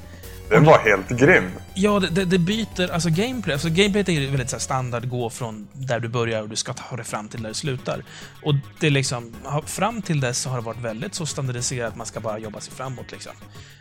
Den 0.50 0.64
var 0.64 0.78
helt 0.78 1.08
grym. 1.08 1.50
Ja, 1.74 2.00
det, 2.00 2.08
det, 2.08 2.24
det 2.24 2.38
byter, 2.38 2.92
alltså 2.92 3.08
gameplay, 3.10 3.52
alltså 3.52 3.68
gameplay 3.68 4.04
är 4.16 4.20
ju 4.20 4.26
väldigt 4.26 4.50
så 4.50 4.56
här 4.56 4.60
standard, 4.60 5.08
gå 5.08 5.30
från 5.30 5.68
där 5.72 6.00
du 6.00 6.08
börjar 6.08 6.42
och 6.42 6.48
du 6.48 6.56
ska 6.56 6.72
ta 6.72 6.96
det 6.96 7.04
fram 7.04 7.28
till 7.28 7.42
där 7.42 7.48
du 7.48 7.54
slutar. 7.54 8.04
Och 8.42 8.54
det 8.80 8.90
liksom, 8.90 9.34
fram 9.66 10.02
till 10.02 10.20
dess 10.20 10.38
så 10.38 10.50
har 10.50 10.56
det 10.56 10.64
varit 10.64 10.80
väldigt 10.80 11.14
så 11.14 11.26
standardiserat, 11.26 11.96
man 11.96 12.06
ska 12.06 12.20
bara 12.20 12.38
jobba 12.38 12.60
sig 12.60 12.72
framåt 12.72 13.12
liksom. 13.12 13.32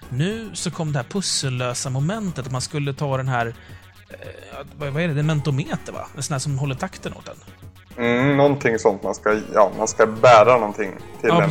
Nu 0.09 0.49
så 0.53 0.71
kom 0.71 0.91
det 0.91 0.99
här 0.99 1.05
pussellösa 1.09 1.89
momentet, 1.89 2.45
att 2.45 2.51
man 2.51 2.61
skulle 2.61 2.93
ta 2.93 3.17
den 3.17 3.27
här, 3.27 3.47
eh, 4.09 4.65
vad, 4.77 4.93
vad 4.93 5.03
är 5.03 5.07
det, 5.07 5.13
det 5.13 5.17
är 5.17 5.19
en 5.19 5.25
mentometer 5.25 5.93
va? 5.93 6.07
En 6.15 6.23
sån 6.23 6.33
här 6.33 6.39
som 6.39 6.59
håller 6.59 6.75
takten 6.75 7.13
åt 7.13 7.25
den. 7.25 7.37
Mm, 7.97 8.37
någonting 8.37 8.79
sånt. 8.79 9.03
Man 9.03 9.15
ska, 9.15 9.39
ja, 9.53 9.71
man 9.77 9.87
ska 9.87 10.05
bära 10.05 10.57
någonting 10.57 10.91
till 11.21 11.29
Ja, 11.29 11.43
en, 11.43 11.49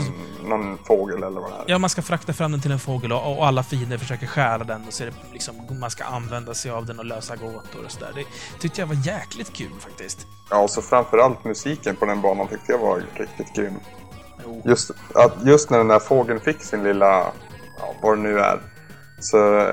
någon 0.48 0.78
fågel 0.84 1.22
eller 1.22 1.40
vad 1.40 1.50
det 1.50 1.56
är. 1.56 1.64
Ja, 1.66 1.78
man 1.78 1.90
ska 1.90 2.02
frakta 2.02 2.32
fram 2.32 2.52
den 2.52 2.60
till 2.60 2.72
en 2.72 2.78
fågel 2.78 3.12
och, 3.12 3.38
och 3.38 3.46
alla 3.46 3.62
fiender 3.62 3.98
försöker 3.98 4.26
stjäla 4.26 4.64
den 4.64 4.86
och 4.86 4.92
så 4.92 5.02
är 5.02 5.06
det 5.06 5.14
liksom, 5.32 5.54
man 5.80 5.90
ska 5.90 6.04
använda 6.04 6.54
sig 6.54 6.70
av 6.70 6.86
den 6.86 6.98
och 6.98 7.04
lösa 7.04 7.36
gåtor 7.36 7.84
och 7.84 7.90
sådär. 7.90 8.12
Det 8.14 8.24
tyckte 8.60 8.80
jag 8.80 8.86
var 8.86 9.06
jäkligt 9.06 9.52
kul 9.52 9.72
faktiskt. 9.80 10.26
Ja, 10.50 10.62
och 10.62 10.70
så 10.70 10.82
framförallt 10.82 11.44
musiken 11.44 11.96
på 11.96 12.04
den 12.04 12.20
banan 12.20 12.48
tyckte 12.48 12.72
jag 12.72 12.78
var 12.78 13.02
riktigt 13.14 13.54
grym. 13.54 13.74
Jo. 14.44 14.62
Just, 14.64 14.90
att 15.14 15.34
just 15.44 15.70
när 15.70 15.78
den 15.78 15.88
där 15.88 15.98
fågeln 15.98 16.40
fick 16.40 16.62
sin 16.62 16.82
lilla, 16.82 17.32
ja, 17.78 17.94
vad 18.02 18.18
det 18.18 18.22
nu 18.22 18.38
är, 18.38 18.60
så 19.20 19.66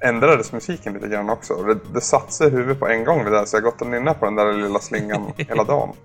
ändrades 0.00 0.52
musiken 0.52 0.92
lite 0.92 1.08
grann 1.08 1.30
också. 1.30 1.62
Det, 1.62 1.78
det 1.94 2.00
satte 2.00 2.32
sig 2.32 2.46
i 2.46 2.50
huvudet 2.50 2.78
på 2.78 2.88
en 2.88 3.04
gång 3.04 3.24
det 3.24 3.30
där, 3.30 3.44
så 3.44 3.56
jag 3.56 3.62
har 3.62 3.70
gått 3.70 3.80
och 3.80 3.86
nynnat 3.86 4.20
på 4.20 4.24
den 4.24 4.34
där 4.34 4.52
lilla 4.52 4.78
slingan 4.78 5.32
hela 5.36 5.64
dagen. 5.64 5.96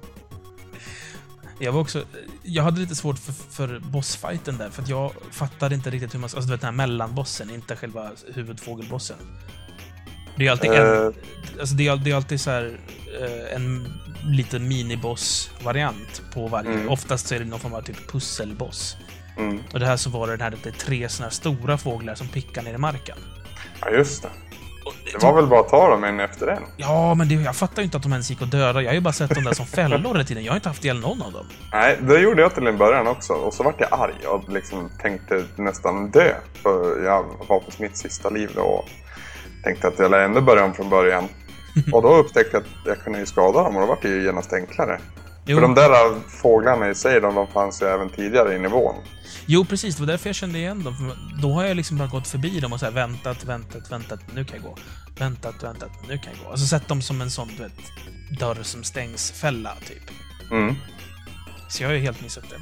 Jag 1.59 1.71
var 1.71 1.81
också... 1.81 2.03
Jag 2.43 2.63
hade 2.63 2.79
lite 2.79 2.95
svårt 2.95 3.19
för, 3.19 3.31
för 3.31 3.79
bossfighten 3.79 4.57
där, 4.57 4.69
för 4.69 4.81
att 4.81 4.89
jag 4.89 5.11
fattade 5.31 5.75
inte 5.75 5.89
riktigt 5.89 6.13
hur 6.13 6.19
man... 6.19 6.23
Alltså 6.23 6.39
du 6.41 6.51
vet 6.51 6.61
den 6.61 6.67
här 6.67 6.87
mellanbossen, 6.87 7.49
inte 7.49 7.75
själva 7.75 8.11
huvudfågelbossen. 8.33 9.17
Det 10.37 10.47
är 10.47 10.51
alltid 10.51 10.71
Eh. 10.71 10.77
en... 10.79 11.13
Alltså 11.59 11.75
det 11.75 11.87
är, 11.87 11.95
det 11.95 12.11
är 12.11 12.15
alltid 12.15 12.41
så 12.41 12.49
här 12.49 12.79
eh, 13.19 13.55
en 13.55 13.87
liten 14.23 14.67
miniboss-variant 14.67 16.21
på 16.33 16.47
varje. 16.47 16.71
Mm. 16.71 16.89
Oftast 16.89 17.27
så 17.27 17.35
är 17.35 17.39
det 17.39 17.45
någon 17.45 17.59
form 17.59 17.73
av 17.73 17.81
typ 17.81 18.11
pusselboss. 18.11 18.97
Mm. 19.37 19.59
Och 19.73 19.79
det 19.79 19.85
här 19.85 19.97
så 19.97 20.09
var 20.09 20.27
det 20.27 20.33
den 20.33 20.41
här, 20.41 20.57
det 20.63 20.69
är 20.69 20.73
tre 20.73 21.09
såna 21.09 21.25
här 21.25 21.33
stora 21.33 21.77
fåglar 21.77 22.15
som 22.15 22.27
pickar 22.27 22.61
ner 22.61 22.73
i 22.73 22.77
marken. 22.77 23.17
Ja, 23.81 23.89
just 23.89 24.23
det. 24.23 24.29
Det 25.11 25.23
var 25.23 25.35
väl 25.35 25.47
bara 25.47 25.59
att 25.59 25.69
ta 25.69 25.89
dem 25.89 26.03
en 26.03 26.19
efter 26.19 26.47
en. 26.47 26.63
Ja, 26.77 27.15
men 27.15 27.27
det, 27.27 27.35
jag 27.35 27.55
fattar 27.55 27.81
ju 27.81 27.85
inte 27.85 27.97
att 27.97 28.03
de 28.03 28.11
ens 28.11 28.29
gick 28.29 28.41
att 28.41 28.51
döda. 28.51 28.81
Jag 28.81 28.89
har 28.89 28.95
ju 28.95 29.01
bara 29.01 29.13
sett 29.13 29.35
dem 29.35 29.43
där 29.43 29.53
som 29.53 29.65
fällor 29.65 30.13
hela 30.13 30.23
tiden. 30.23 30.43
Jag 30.43 30.51
har 30.51 30.55
inte 30.57 30.69
haft 30.69 30.85
ihjäl 30.85 30.99
någon 30.99 31.21
av 31.21 31.31
dem. 31.31 31.45
Nej, 31.71 31.97
det 32.01 32.19
gjorde 32.19 32.41
jag 32.41 32.53
till 32.55 32.67
en 32.67 32.77
början 32.77 33.07
också. 33.07 33.33
Och 33.33 33.53
så 33.53 33.63
vart 33.63 33.79
jag 33.79 33.89
arg 33.91 34.27
och 34.27 34.49
liksom 34.49 34.89
tänkte 35.01 35.43
nästan 35.55 36.11
dö. 36.11 36.33
För 36.63 37.03
jag 37.03 37.23
var 37.23 37.59
på 37.59 37.71
mitt 37.79 37.97
sista 37.97 38.29
liv 38.29 38.51
då. 38.55 38.61
Och 38.61 38.89
tänkte 39.63 39.87
att 39.87 39.99
jag 39.99 40.11
lär 40.11 40.19
ändå 40.19 40.41
börja 40.41 40.63
om 40.63 40.73
från 40.73 40.89
början. 40.89 41.27
Och 41.93 42.01
då 42.01 42.15
upptäckte 42.15 42.57
jag 42.57 42.61
att 42.61 42.69
jag 42.85 42.99
kunde 42.99 43.19
ju 43.19 43.25
skada 43.25 43.63
dem 43.63 43.75
och 43.75 43.81
då 43.81 43.87
vart 43.87 44.01
det 44.01 44.09
ju 44.09 44.23
genast 44.23 44.53
enklare. 44.53 44.99
Jo. 45.45 45.57
För 45.57 45.61
de 45.61 45.75
där 45.75 46.29
fåglarna 46.29 46.89
i 46.89 46.95
sig, 46.95 47.21
de, 47.21 47.35
de 47.35 47.47
fanns 47.47 47.81
ju 47.81 47.85
även 47.85 48.09
tidigare 48.09 48.55
i 48.55 48.59
nivån. 48.59 48.95
Jo, 49.45 49.65
precis. 49.65 49.95
Det 49.95 50.01
var 50.01 50.07
därför 50.07 50.29
jag 50.29 50.35
kände 50.35 50.57
igen 50.59 50.83
dem. 50.83 50.95
För 50.97 51.41
Då 51.41 51.53
har 51.53 51.63
jag 51.63 51.77
liksom 51.77 51.97
bara 51.97 52.07
gått 52.07 52.27
förbi 52.27 52.59
dem 52.59 52.73
och 52.73 52.79
så 52.79 52.85
här 52.85 52.93
väntat, 52.93 53.43
väntat, 53.43 53.91
väntat. 53.91 54.19
Nu 54.33 54.45
kan 54.45 54.55
jag 54.55 54.63
gå. 54.65 54.77
Väntat, 55.19 55.63
väntat. 55.63 55.89
Nu 56.07 56.17
kan 56.17 56.33
jag 56.33 56.45
gå. 56.45 56.51
Alltså 56.51 56.65
sett 56.65 56.87
dem 56.87 57.01
som 57.01 57.21
en 57.21 57.31
sån, 57.31 57.47
du 57.47 57.63
vet, 57.63 57.73
dörr 58.39 58.63
som 58.63 58.83
stängs-fälla, 58.83 59.75
typ. 59.87 60.03
Mm. 60.51 60.75
Så 61.69 61.83
jag 61.83 61.89
har 61.89 61.93
ju 61.93 62.01
helt 62.01 62.21
missat 62.21 62.43
det. 62.49 62.55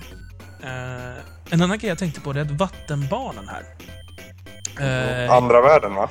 Eh, 0.67 1.53
en 1.53 1.61
annan 1.61 1.77
grej 1.77 1.89
jag 1.89 1.97
tänkte 1.97 2.21
på, 2.21 2.33
det 2.33 2.39
är 2.39 2.45
att 2.45 2.51
vattenbanan 2.51 3.47
här. 3.47 3.63
Eh, 4.79 5.31
Andra 5.31 5.61
världen 5.61 5.93
va? 5.95 6.09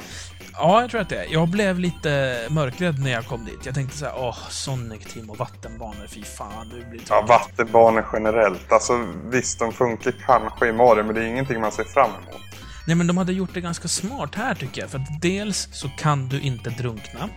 Ja, 0.59 0.81
jag 0.81 0.91
tror 0.91 1.00
att 1.00 1.09
det 1.09 1.17
är. 1.25 1.33
Jag 1.33 1.49
blev 1.49 1.79
lite 1.79 2.38
mörkrädd 2.50 2.99
när 2.99 3.11
jag 3.11 3.27
kom 3.27 3.45
dit. 3.45 3.59
Jag 3.67 3.75
tänkte 3.75 3.97
så 3.99 4.05
här, 4.05 4.15
åh, 4.17 4.37
Sonic 4.49 5.05
Team 5.15 5.31
och 5.31 5.38
vattenbanor, 5.38 6.07
fy 6.09 6.23
fan, 6.23 6.69
nu 6.69 6.85
blir 6.91 6.99
det 7.00 7.05
Ja, 7.09 7.15
tråkigt." 7.17 7.29
vattenbanor 7.29 8.07
generellt. 8.12 8.73
Alltså 8.73 9.07
visst, 9.31 9.59
de 9.59 9.73
funkar 9.73 10.15
kanske 10.27 10.67
i 10.69 10.73
Mario, 10.73 11.05
men 11.05 11.15
det 11.15 11.21
är 11.21 11.25
ingenting 11.27 11.61
man 11.61 11.73
ser 11.73 11.85
fram 11.85 12.11
emot. 12.11 12.41
Nej, 12.87 12.97
men 12.97 13.07
de 13.07 13.17
hade 13.19 13.33
gjort 13.33 13.55
det 13.55 13.61
ganska 13.61 13.88
smart 13.88 14.35
här 14.35 14.55
tycker 14.55 14.81
jag. 14.81 14.91
För 14.91 14.99
att 14.99 15.23
dels 15.23 15.69
så 15.73 15.88
kan 15.99 16.29
du 16.29 16.41
inte 16.41 16.71
drunkna. 16.71 17.29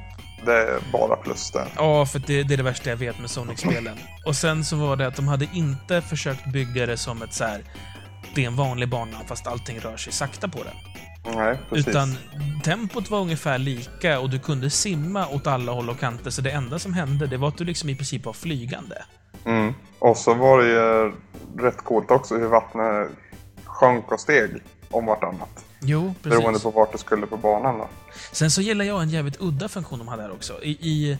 Det 0.45 0.51
är 0.53 0.79
bara 0.91 1.15
plus 1.15 1.51
där. 1.51 1.67
Ja, 1.75 2.05
för 2.05 2.19
det, 2.19 2.43
det 2.43 2.53
är 2.53 2.57
det 2.57 2.63
värsta 2.63 2.89
jag 2.89 2.97
vet 2.97 3.19
med 3.19 3.29
Sonic-spelen. 3.29 3.97
Och 4.25 4.35
sen 4.35 4.65
så 4.65 4.75
var 4.75 4.95
det 4.95 5.07
att 5.07 5.15
de 5.15 5.27
hade 5.27 5.47
inte 5.53 6.01
försökt 6.01 6.45
bygga 6.45 6.85
det 6.85 6.97
som 6.97 7.21
ett 7.21 7.33
så 7.33 7.43
här. 7.43 7.63
Det 8.35 8.43
är 8.43 8.47
en 8.47 8.55
vanlig 8.55 8.89
bana, 8.89 9.17
fast 9.27 9.47
allting 9.47 9.79
rör 9.79 9.97
sig 9.97 10.13
sakta 10.13 10.47
på 10.47 10.63
det. 10.63 10.73
Nej, 11.23 11.59
precis. 11.69 11.87
Utan 11.87 12.15
tempot 12.63 13.09
var 13.09 13.19
ungefär 13.19 13.57
lika 13.57 14.19
och 14.19 14.29
du 14.29 14.39
kunde 14.39 14.69
simma 14.69 15.27
åt 15.27 15.47
alla 15.47 15.71
håll 15.71 15.89
och 15.89 15.99
kanter, 15.99 16.29
så 16.29 16.41
det 16.41 16.51
enda 16.51 16.79
som 16.79 16.93
hände, 16.93 17.27
det 17.27 17.37
var 17.37 17.47
att 17.47 17.57
du 17.57 17.63
liksom 17.63 17.89
i 17.89 17.95
princip 17.95 18.25
var 18.25 18.33
flygande. 18.33 19.03
Mm. 19.45 19.73
Och 19.99 20.17
så 20.17 20.33
var 20.33 20.61
det 20.61 20.67
ju 20.67 21.13
rätt 21.65 21.77
coolt 21.77 22.11
också 22.11 22.37
hur 22.37 22.47
vattnet 22.47 23.09
sjönk 23.65 24.11
och 24.11 24.19
steg 24.19 24.51
om 24.89 25.05
vartannat. 25.05 25.65
Jo, 25.81 26.13
precis. 26.23 26.39
Beroende 26.39 26.59
på 26.59 26.71
vart 26.71 26.91
du 26.91 26.97
skulle 26.97 27.27
på 27.27 27.37
banan 27.37 27.77
då. 27.77 27.87
Sen 28.31 28.51
så 28.51 28.61
gillar 28.61 28.85
jag 28.85 29.01
en 29.01 29.09
jävligt 29.09 29.41
udda 29.41 29.69
funktion 29.69 29.99
de 29.99 30.07
hade 30.07 30.21
här 30.21 30.31
också. 30.31 30.63
I, 30.63 30.69
i, 30.69 31.17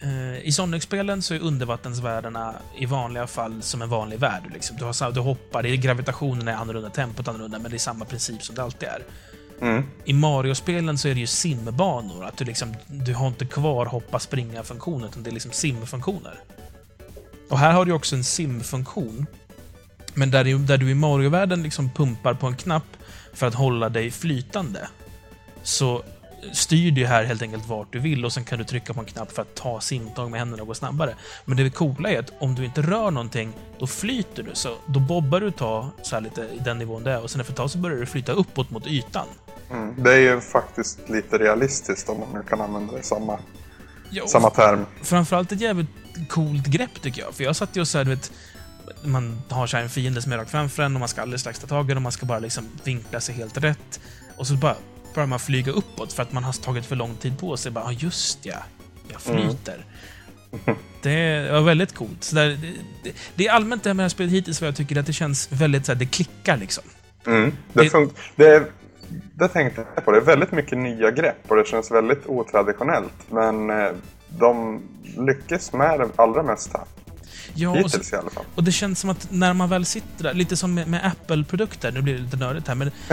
eh, 0.00 0.46
i 0.46 0.52
Sonic-spelen 0.52 1.22
så 1.22 1.34
är 1.34 1.40
undervattensvärldarna 1.40 2.54
i 2.78 2.86
vanliga 2.86 3.26
fall 3.26 3.62
som 3.62 3.82
en 3.82 3.88
vanlig 3.88 4.18
värld. 4.18 4.42
Liksom. 4.52 4.76
Du, 4.76 4.84
har, 4.84 5.12
du 5.12 5.20
hoppar, 5.20 5.62
det 5.62 5.68
är 5.68 5.76
gravitationen 5.76 6.48
är 6.48 6.54
annorlunda, 6.54 6.90
tempot 6.90 7.28
annorlunda, 7.28 7.58
men 7.58 7.70
det 7.70 7.76
är 7.76 7.78
samma 7.78 8.04
princip 8.04 8.42
som 8.42 8.54
det 8.54 8.62
alltid 8.62 8.88
är. 8.88 9.02
Mm. 9.60 9.82
I 10.04 10.12
Mario-spelen 10.12 10.98
så 10.98 11.08
är 11.08 11.14
det 11.14 11.20
ju 11.20 11.26
simbanor. 11.26 12.24
Att 12.24 12.36
du, 12.36 12.44
liksom, 12.44 12.74
du 12.86 13.14
har 13.14 13.26
inte 13.28 13.44
kvar 13.46 13.86
hoppa-springa-funktionen, 13.86 15.08
utan 15.08 15.22
det 15.22 15.30
är 15.30 15.32
liksom 15.34 15.52
simfunktioner. 15.52 16.34
Och 17.48 17.58
här 17.58 17.72
har 17.72 17.84
du 17.84 17.92
också 17.92 18.16
en 18.16 18.24
simfunktion. 18.24 19.26
Men 20.14 20.30
där, 20.30 20.44
du- 20.44 20.58
där 20.58 20.76
du 20.78 20.90
i 20.90 20.94
Mario-världen 20.94 21.62
liksom 21.62 21.90
pumpar 21.90 22.34
på 22.34 22.46
en 22.46 22.56
knapp 22.56 22.84
för 23.34 23.46
att 23.46 23.54
hålla 23.54 23.88
dig 23.88 24.10
flytande, 24.10 24.88
så 25.62 26.02
styr 26.52 26.90
du 26.90 27.06
här 27.06 27.24
helt 27.24 27.42
enkelt 27.42 27.66
vart 27.68 27.92
du 27.92 27.98
vill 27.98 28.24
och 28.24 28.32
sen 28.32 28.44
kan 28.44 28.58
du 28.58 28.64
trycka 28.64 28.94
på 28.94 29.00
en 29.00 29.06
knapp 29.06 29.32
för 29.32 29.42
att 29.42 29.54
ta 29.54 29.80
simtag 29.80 30.30
med 30.30 30.40
händerna 30.40 30.62
och 30.62 30.66
gå 30.68 30.74
snabbare. 30.74 31.14
Men 31.44 31.56
det 31.56 31.70
coola 31.70 32.10
är 32.10 32.18
att 32.18 32.32
om 32.38 32.54
du 32.54 32.64
inte 32.64 32.82
rör 32.82 33.10
någonting, 33.10 33.52
då 33.78 33.86
flyter 33.86 34.42
du. 34.42 34.50
Så 34.52 34.74
då 34.86 35.00
bobbar 35.00 35.40
du 35.40 35.50
ta 35.50 35.90
så 36.02 36.16
här 36.16 36.20
lite 36.20 36.40
i 36.40 36.58
den 36.64 36.78
nivån 36.78 37.04
där, 37.04 37.22
och 37.22 37.30
sen 37.30 37.40
efter 37.40 37.52
ett 37.52 37.56
tag 37.56 37.70
så 37.70 37.78
börjar 37.78 37.96
du 37.96 38.06
flyta 38.06 38.32
uppåt 38.32 38.70
mot 38.70 38.86
ytan. 38.86 39.26
Mm. 39.70 39.94
Det 40.02 40.12
är 40.14 40.18
ju 40.18 40.40
faktiskt 40.40 40.98
lite 41.08 41.38
realistiskt 41.38 42.08
om 42.08 42.20
man 42.20 42.28
nu 42.34 42.42
kan 42.48 42.60
använda 42.60 42.96
det 42.96 43.02
samma, 43.02 43.38
och 44.22 44.30
samma 44.30 44.50
term. 44.50 44.86
Framförallt 45.02 45.52
ett 45.52 45.60
jävligt 45.60 45.88
coolt 46.28 46.66
grepp 46.66 47.02
tycker 47.02 47.22
jag. 47.22 47.34
För 47.34 47.44
jag 47.44 47.56
satt 47.56 47.76
ju 47.76 47.80
och 47.80 47.88
så 47.88 47.98
här, 47.98 48.04
du 48.04 48.10
vet, 48.10 48.32
man 49.04 49.42
har 49.48 49.66
så 49.66 49.76
en 49.76 49.88
fiende 49.88 50.22
som 50.22 50.32
är 50.32 50.38
rakt 50.38 50.50
framför 50.50 50.82
en 50.82 50.94
och 50.96 51.00
man 51.00 51.08
ska 51.08 51.22
alldeles 51.22 51.40
strax 51.40 51.58
ta 51.58 51.66
tag 51.66 51.90
i 51.90 51.94
och 51.94 52.02
man 52.02 52.12
ska 52.12 52.26
bara 52.26 52.38
liksom 52.38 52.64
vinkla 52.84 53.20
sig 53.20 53.34
helt 53.34 53.56
rätt. 53.56 54.00
Och 54.36 54.46
så 54.46 54.54
bara 54.54 54.76
börjar 55.14 55.26
man 55.26 55.40
flyga 55.40 55.72
uppåt 55.72 56.12
för 56.12 56.22
att 56.22 56.32
man 56.32 56.44
har 56.44 56.52
tagit 56.52 56.86
för 56.86 56.96
lång 56.96 57.16
tid 57.16 57.38
på 57.38 57.56
sig. 57.56 57.72
Bara, 57.72 57.84
ja, 57.84 57.92
just 58.00 58.38
ja, 58.42 58.56
jag 59.08 59.20
flyter. 59.20 59.84
Det 61.02 61.48
var 61.52 61.60
väldigt 61.60 61.94
coolt. 61.94 62.24
Så 62.24 62.34
där, 62.34 62.48
det, 63.02 63.12
det, 63.34 63.46
är 63.46 63.52
allmänt 63.52 63.82
det 63.82 63.88
här 63.90 63.94
med 63.94 64.02
det 64.02 64.04
här 64.04 64.08
spelet 64.08 64.32
hittills 64.32 64.60
vad 64.60 64.68
jag 64.68 64.76
tycker 64.76 64.96
att 65.00 65.06
det 65.06 65.12
känns 65.12 65.52
väldigt 65.52 65.86
så 65.86 65.92
här, 65.92 65.98
det 65.98 66.06
klickar 66.06 66.56
liksom. 66.56 66.84
Mm. 67.26 67.52
Det, 67.72 67.82
Det- 67.92 68.08
det, 68.36 68.46
är- 68.46 68.66
det 69.34 69.48
tänkte 69.48 69.84
jag 69.94 70.04
på. 70.04 70.10
Det 70.10 70.16
är 70.16 70.22
väldigt 70.22 70.52
mycket 70.52 70.78
nya 70.78 71.10
grepp 71.10 71.44
och 71.48 71.56
det 71.56 71.66
känns 71.66 71.90
väldigt 71.90 72.26
otraditionellt. 72.26 73.30
Men 73.30 73.70
eh, 73.70 73.88
de 74.28 74.82
lyckas 75.16 75.72
med 75.72 76.00
det 76.00 76.08
allra 76.16 76.42
mesta. 76.42 76.80
Ja, 77.54 77.74
Hittills 77.74 78.12
i 78.12 78.16
alla 78.16 78.30
fall. 78.30 78.44
och 78.54 78.64
det 78.64 78.72
känns 78.72 79.00
som 79.00 79.10
att 79.10 79.28
när 79.30 79.54
man 79.54 79.68
väl 79.68 79.84
sitter 79.84 80.24
där, 80.24 80.34
lite 80.34 80.56
som 80.56 80.74
med, 80.74 80.88
med 80.88 81.06
Apple-produkter, 81.06 81.92
nu 81.92 82.02
blir 82.02 82.14
det 82.14 82.20
lite 82.20 82.36
nördigt 82.36 82.68
här, 82.68 82.74
men 82.74 82.90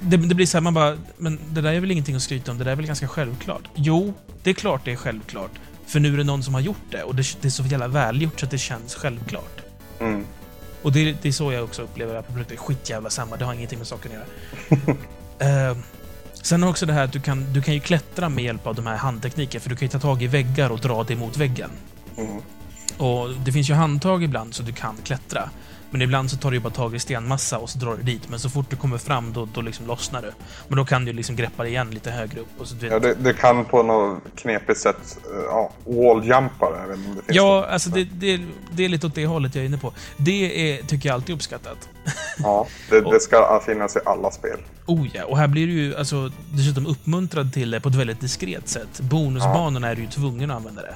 det, 0.00 0.16
det, 0.16 0.16
det 0.16 0.34
blir 0.34 0.46
så 0.46 0.56
här, 0.56 0.62
man 0.62 0.74
bara, 0.74 0.96
men 1.16 1.38
det 1.50 1.60
där 1.60 1.72
är 1.72 1.80
väl 1.80 1.90
ingenting 1.90 2.16
att 2.16 2.22
skryta 2.22 2.50
om, 2.50 2.58
det 2.58 2.64
där 2.64 2.72
är 2.72 2.76
väl 2.76 2.86
ganska 2.86 3.08
självklart? 3.08 3.62
Jo, 3.74 4.14
det 4.42 4.50
är 4.50 4.54
klart 4.54 4.80
det 4.84 4.92
är 4.92 4.96
självklart. 4.96 5.50
För 5.86 6.00
nu 6.00 6.14
är 6.14 6.16
det 6.16 6.24
någon 6.24 6.42
som 6.42 6.54
har 6.54 6.60
gjort 6.60 6.90
det 6.90 7.02
och 7.02 7.14
det, 7.14 7.22
det 7.40 7.48
är 7.48 7.50
så 7.50 7.62
jävla 7.62 7.88
välgjort 7.88 8.40
så 8.40 8.46
att 8.46 8.50
det 8.50 8.58
känns 8.58 8.94
självklart. 8.94 9.60
Mm. 10.00 10.24
Och 10.82 10.92
det, 10.92 11.16
det 11.22 11.28
är 11.28 11.32
så 11.32 11.52
jag 11.52 11.64
också 11.64 11.82
upplever 11.82 12.14
Apple-produkter. 12.14 12.56
Skitjävla 12.56 13.10
samma, 13.10 13.36
det 13.36 13.44
har 13.44 13.54
ingenting 13.54 13.78
med 13.78 13.86
saken 13.86 14.12
att 14.12 14.18
göra. 14.18 14.96
Eh, 15.40 15.76
sen 16.42 16.64
också 16.64 16.86
det 16.86 16.92
här 16.92 17.04
att 17.04 17.12
du 17.12 17.20
kan, 17.20 17.52
du 17.52 17.62
kan 17.62 17.74
ju 17.74 17.80
klättra 17.80 18.28
med 18.28 18.44
hjälp 18.44 18.66
av 18.66 18.74
de 18.74 18.86
här 18.86 18.96
handtekniken, 18.96 19.60
för 19.60 19.70
du 19.70 19.76
kan 19.76 19.86
ju 19.86 19.92
ta 19.92 19.98
tag 19.98 20.22
i 20.22 20.26
väggar 20.26 20.70
och 20.70 20.80
dra 20.80 21.04
dig 21.04 21.16
mot 21.16 21.36
väggen. 21.36 21.70
Mm. 22.16 22.42
Och 22.98 23.30
det 23.44 23.52
finns 23.52 23.70
ju 23.70 23.74
handtag 23.74 24.22
ibland 24.24 24.54
så 24.54 24.62
du 24.62 24.72
kan 24.72 24.96
klättra. 25.04 25.50
Men 25.90 26.02
ibland 26.02 26.30
så 26.30 26.36
tar 26.36 26.50
du 26.50 26.56
ju 26.56 26.60
bara 26.62 26.72
tag 26.72 26.94
i 26.94 26.98
stenmassa 26.98 27.58
och 27.58 27.70
så 27.70 27.78
drar 27.78 27.96
du 27.96 28.02
dit. 28.02 28.28
Men 28.28 28.38
så 28.38 28.50
fort 28.50 28.66
du 28.70 28.76
kommer 28.76 28.98
fram 28.98 29.32
då, 29.32 29.48
då 29.54 29.60
liksom 29.60 29.86
lossnar 29.86 30.22
du. 30.22 30.32
Men 30.68 30.76
då 30.76 30.84
kan 30.84 31.04
du 31.04 31.12
liksom 31.12 31.36
greppa 31.36 31.62
dig 31.62 31.72
igen 31.72 31.90
lite 31.90 32.10
högre 32.10 32.40
upp. 32.40 32.60
Och 32.60 32.68
så, 32.68 32.76
vet, 32.76 32.92
Ja, 32.92 32.98
det, 32.98 33.14
det 33.14 33.32
kan 33.34 33.64
på 33.64 33.82
något 33.82 34.22
knepigt 34.36 34.78
sätt 34.80 35.18
uh, 35.32 35.40
ja, 35.44 35.70
walljumpa. 35.84 36.72
Jag 36.80 36.88
vet 36.88 36.96
inte 36.96 37.08
om 37.10 37.16
det 37.16 37.22
finns 37.22 37.36
Ja, 37.36 37.56
något. 37.60 37.66
alltså 37.68 37.90
det, 37.90 38.04
det, 38.04 38.40
det 38.72 38.84
är 38.84 38.88
lite 38.88 39.06
åt 39.06 39.14
det 39.14 39.26
hållet 39.26 39.54
jag 39.54 39.62
är 39.62 39.66
inne 39.66 39.78
på. 39.78 39.92
Det 40.16 40.72
är, 40.72 40.82
tycker 40.82 41.08
jag 41.08 41.14
alltid 41.14 41.30
är 41.30 41.34
uppskattat. 41.34 41.88
Ja, 42.42 42.66
det, 42.90 43.00
det 43.00 43.20
ska 43.20 43.60
finnas 43.66 43.96
i 43.96 43.98
alla 44.04 44.30
spel. 44.30 44.58
Oh 44.86 45.06
ja, 45.14 45.24
och 45.24 45.38
här 45.38 45.48
blir 45.48 45.66
du 45.66 45.72
ju 45.72 45.96
alltså, 45.96 46.30
dessutom 46.52 46.86
uppmuntrad 46.86 47.52
till 47.52 47.70
det 47.70 47.80
på 47.80 47.88
ett 47.88 47.94
väldigt 47.94 48.20
diskret 48.20 48.68
sätt. 48.68 49.00
Bonusbanorna 49.00 49.88
är 49.88 49.94
du 49.94 50.02
ju 50.02 50.08
tvungen 50.08 50.50
att 50.50 50.56
använda 50.56 50.82
det. 50.82 50.94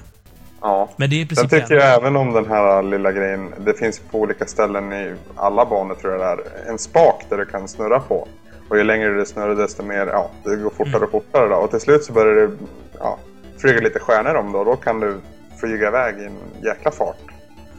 Ja. 0.61 0.89
Men 0.97 1.11
det 1.11 1.17
är 1.17 1.33
i 1.33 1.37
Sen 1.37 1.49
tycker 1.49 1.75
jag 1.75 1.95
även 1.95 2.17
om 2.17 2.33
den 2.33 2.47
här 2.47 2.83
lilla 2.83 3.13
grejen, 3.13 3.55
det 3.65 3.75
finns 3.75 4.01
på 4.11 4.21
olika 4.21 4.47
ställen 4.47 4.93
i 4.93 5.15
alla 5.37 5.65
banor 5.67 5.95
tror 5.95 6.13
jag 6.13 6.39
det 6.39 6.45
är, 6.45 6.71
en 6.71 6.79
spak 6.79 7.25
där 7.29 7.39
du 7.39 7.47
kan 7.47 7.69
snurra 7.69 8.01
på. 8.01 8.29
Och 8.69 8.79
ju 8.79 8.85
längre 8.85 9.15
du 9.15 9.27
snurrar 9.27 9.55
desto 9.55 9.83
mer, 9.83 10.07
ja, 10.07 10.31
det 10.45 10.57
går 10.57 10.71
fortare 10.71 11.05
och 11.05 11.11
fortare 11.11 11.49
då. 11.49 11.55
Och 11.55 11.71
till 11.71 11.81
slut 11.81 12.05
så 12.05 12.13
börjar 12.13 12.47
det, 12.47 12.57
ja, 12.99 13.19
flyga 13.59 13.81
lite 13.81 13.99
stjärnor 13.99 14.35
om 14.35 14.53
då. 14.53 14.65
Då 14.65 14.77
kan 14.77 15.01
du 15.01 15.21
flyga 15.61 15.89
iväg 15.89 16.19
i 16.19 16.25
en 16.25 16.39
jäkla 16.63 16.91
fart. 16.91 17.17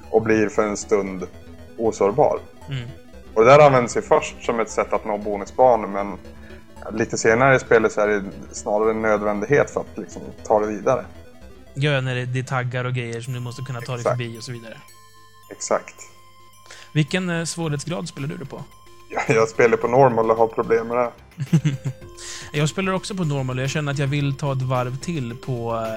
Och 0.09 0.21
blir 0.21 0.49
för 0.49 0.63
en 0.63 0.77
stund 0.77 1.27
osårbar. 1.77 2.39
Mm. 2.69 2.89
Och 3.33 3.43
det 3.43 3.49
där 3.49 3.59
används 3.59 3.97
ju 3.97 4.01
först 4.01 4.45
som 4.45 4.59
ett 4.59 4.69
sätt 4.69 4.93
att 4.93 5.05
nå 5.05 5.17
bonusbanor 5.17 5.87
men 5.87 6.17
lite 6.91 7.17
senare 7.17 7.55
i 7.55 7.59
spelet 7.59 7.91
så 7.91 8.01
är 8.01 8.07
det 8.07 8.23
snarare 8.51 8.91
en 8.91 9.01
nödvändighet 9.01 9.71
för 9.71 9.81
att 9.81 9.97
liksom 9.97 10.21
ta 10.43 10.59
det 10.59 10.67
vidare. 10.67 11.05
Gör 11.73 12.01
när 12.01 12.15
det, 12.15 12.25
det 12.25 12.39
är 12.39 12.43
taggar 12.43 12.85
och 12.85 12.93
grejer 12.93 13.21
som 13.21 13.33
du 13.33 13.39
måste 13.39 13.61
kunna 13.61 13.81
ta 13.81 13.91
dig 13.91 14.01
Exakt. 14.01 14.17
förbi 14.17 14.37
och 14.37 14.43
så 14.43 14.51
vidare. 14.51 14.77
Exakt. 15.51 15.95
Vilken 16.93 17.29
eh, 17.29 17.43
svårighetsgrad 17.45 18.07
spelar 18.07 18.27
du 18.27 18.37
det 18.37 18.45
på? 18.45 18.63
Jag, 19.27 19.49
spelar 19.49 19.77
på 19.77 19.87
normal 19.87 20.31
och 20.31 20.37
har 20.37 20.47
problem 20.47 20.87
med 20.87 20.97
det. 20.97 21.11
Jag 22.53 22.69
spelar 22.69 22.93
också 22.93 23.15
på 23.15 23.23
normal 23.23 23.57
och 23.57 23.63
jag 23.63 23.69
känner 23.69 23.91
att 23.91 23.97
jag 23.97 24.07
vill 24.07 24.37
ta 24.37 24.51
ett 24.51 24.61
varv 24.61 24.97
till 24.97 25.35
på... 25.45 25.87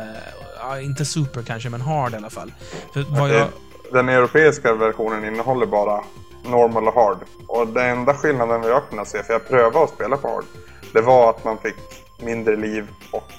ja, 0.60 0.80
inte 0.80 1.04
super 1.04 1.42
kanske, 1.42 1.68
men 1.70 1.80
hard 1.80 2.12
i 2.12 2.16
alla 2.16 2.30
fall. 2.30 2.52
För 2.92 3.02
vad 3.02 3.30
jag... 3.30 3.48
Den 3.92 4.08
europeiska 4.08 4.74
versionen 4.74 5.24
innehåller 5.24 5.66
bara 5.66 6.04
normal 6.50 6.88
och 6.88 6.94
hard. 6.94 7.18
Och 7.46 7.66
den 7.66 7.98
enda 7.98 8.14
skillnaden 8.14 8.62
har 8.62 8.80
kunnat 8.90 9.08
se, 9.08 9.22
för 9.22 9.32
jag 9.32 9.48
prövade 9.48 9.84
att 9.84 9.90
spela 9.90 10.16
på 10.16 10.28
hard, 10.28 10.44
det 10.92 11.00
var 11.00 11.30
att 11.30 11.44
man 11.44 11.58
fick 11.58 11.76
mindre 12.18 12.56
liv 12.56 12.86
och 13.10 13.32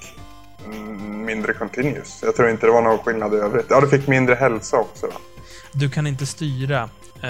mm, 0.66 1.26
mindre 1.26 1.54
continuous. 1.54 2.20
Jag 2.24 2.36
tror 2.36 2.50
inte 2.50 2.66
det 2.66 2.72
var 2.72 2.82
någon 2.82 2.98
skillnad 2.98 3.34
i 3.34 3.38
övrigt. 3.38 3.66
Ja, 3.70 3.82
du 3.82 3.88
fick 3.88 4.08
mindre 4.08 4.36
hälsa 4.36 4.78
också. 4.78 5.08
Då. 5.08 5.18
Du 5.72 5.90
kan 5.90 6.08
inte 6.08 6.26
styra 6.26 6.90
eh, 7.24 7.30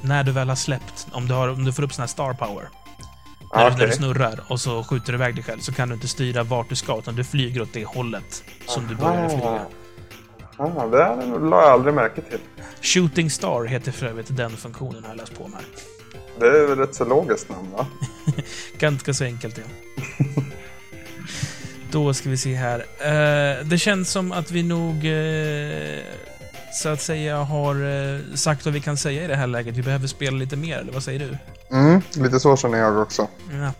när 0.00 0.24
du 0.24 0.32
väl 0.32 0.48
har 0.48 0.56
släppt, 0.56 1.06
om 1.12 1.28
du, 1.28 1.34
har, 1.34 1.48
om 1.48 1.64
du 1.64 1.72
får 1.72 1.82
upp 1.82 1.92
sån 1.92 2.02
här 2.02 2.08
star 2.08 2.32
power. 2.32 2.68
När, 3.54 3.66
Ah, 3.66 3.70
du, 3.70 3.76
när 3.76 3.86
du 3.86 3.92
snurrar 3.92 4.40
och 4.48 4.60
så 4.60 4.84
skjuter 4.84 5.12
du 5.12 5.18
iväg 5.18 5.34
dig 5.34 5.44
själv 5.44 5.60
så 5.60 5.72
kan 5.72 5.88
du 5.88 5.94
inte 5.94 6.08
styra 6.08 6.42
vart 6.42 6.68
du 6.68 6.76
ska, 6.76 6.98
utan 6.98 7.14
du 7.16 7.24
flyger 7.24 7.62
åt 7.62 7.72
det 7.72 7.84
hållet 7.84 8.44
som 8.66 8.86
du 8.86 8.94
började 8.94 9.30
flyga. 9.30 9.66
Ah, 10.56 10.86
det 10.86 11.38
la 11.40 11.62
jag 11.62 11.72
aldrig 11.72 11.94
märke 11.94 12.20
till. 12.20 12.38
Shooting 12.82 13.30
Star 13.30 13.64
heter 13.64 13.92
för 13.92 14.06
övrigt 14.06 14.36
den 14.36 14.50
funktionen, 14.50 15.02
har 15.02 15.10
jag 15.10 15.16
läst 15.16 15.38
på 15.38 15.48
mig. 15.48 15.60
Det 16.38 16.46
är 16.46 16.66
väl 16.66 16.80
ett 16.80 16.94
så 16.94 17.04
logiskt 17.04 17.48
namn 17.48 17.70
va? 17.76 17.86
Ganska 18.78 19.14
så 19.14 19.24
enkelt, 19.24 19.58
ja. 19.58 19.64
Då 21.90 22.14
ska 22.14 22.30
vi 22.30 22.36
se 22.36 22.54
här. 22.54 22.78
Eh, 22.98 23.64
det 23.66 23.78
känns 23.78 24.10
som 24.10 24.32
att 24.32 24.50
vi 24.50 24.62
nog, 24.62 25.06
eh, 25.06 26.02
så 26.72 26.88
att 26.88 27.00
säga, 27.00 27.36
har 27.36 27.74
eh, 27.74 28.20
sagt 28.34 28.64
vad 28.64 28.74
vi 28.74 28.80
kan 28.80 28.96
säga 28.96 29.24
i 29.24 29.26
det 29.26 29.36
här 29.36 29.46
läget. 29.46 29.76
Vi 29.76 29.82
behöver 29.82 30.06
spela 30.06 30.36
lite 30.36 30.56
mer, 30.56 30.78
eller 30.78 30.92
vad 30.92 31.02
säger 31.02 31.18
du? 31.18 31.38
Mm, 31.76 32.02
lite 32.14 32.40
så 32.40 32.56
känner 32.56 32.78
jag 32.78 32.98
också. 32.98 33.28
Ja. 33.52 33.72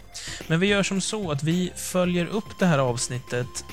Men 0.47 0.61
vi 0.61 0.67
gör 0.67 0.83
som 0.83 1.01
så 1.01 1.31
att 1.31 1.43
vi 1.43 1.73
följer 1.77 2.27
upp 2.27 2.59
det 2.59 2.67
här 2.67 2.79
avsnittet. 2.79 3.65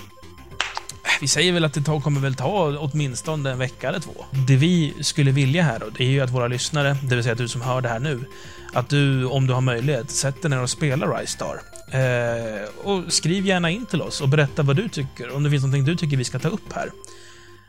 Vi 1.21 1.27
säger 1.27 1.53
väl 1.53 1.65
att 1.65 1.73
det 1.73 1.83
kommer 2.03 2.21
väl 2.21 2.35
ta 2.35 2.77
åtminstone 2.77 3.51
en 3.51 3.57
vecka 3.57 3.89
eller 3.89 3.99
två. 3.99 4.25
Det 4.47 4.55
vi 4.55 4.93
skulle 5.01 5.31
vilja 5.31 5.63
här 5.63 5.79
då, 5.79 5.85
det 5.97 6.03
är 6.03 6.09
ju 6.09 6.21
att 6.21 6.29
våra 6.29 6.47
lyssnare, 6.47 6.97
det 7.03 7.15
vill 7.15 7.23
säga 7.23 7.35
du 7.35 7.47
som 7.47 7.61
hör 7.61 7.81
det 7.81 7.89
här 7.89 7.99
nu, 7.99 8.25
att 8.73 8.89
du, 8.89 9.25
om 9.25 9.47
du 9.47 9.53
har 9.53 9.61
möjlighet, 9.61 10.11
sätter 10.11 10.49
ner 10.49 10.61
och 10.61 10.69
spelar 10.69 11.17
Rise 11.17 11.33
Star. 11.33 11.61
Eh, 11.91 12.69
och 12.83 13.13
skriv 13.13 13.45
gärna 13.45 13.69
in 13.69 13.85
till 13.85 14.01
oss 14.01 14.21
och 14.21 14.29
berätta 14.29 14.63
vad 14.63 14.75
du 14.75 14.89
tycker, 14.89 15.35
om 15.35 15.43
det 15.43 15.49
finns 15.49 15.63
någonting 15.63 15.85
du 15.85 15.95
tycker 15.95 16.17
vi 16.17 16.23
ska 16.23 16.39
ta 16.39 16.47
upp 16.47 16.73
här. 16.73 16.91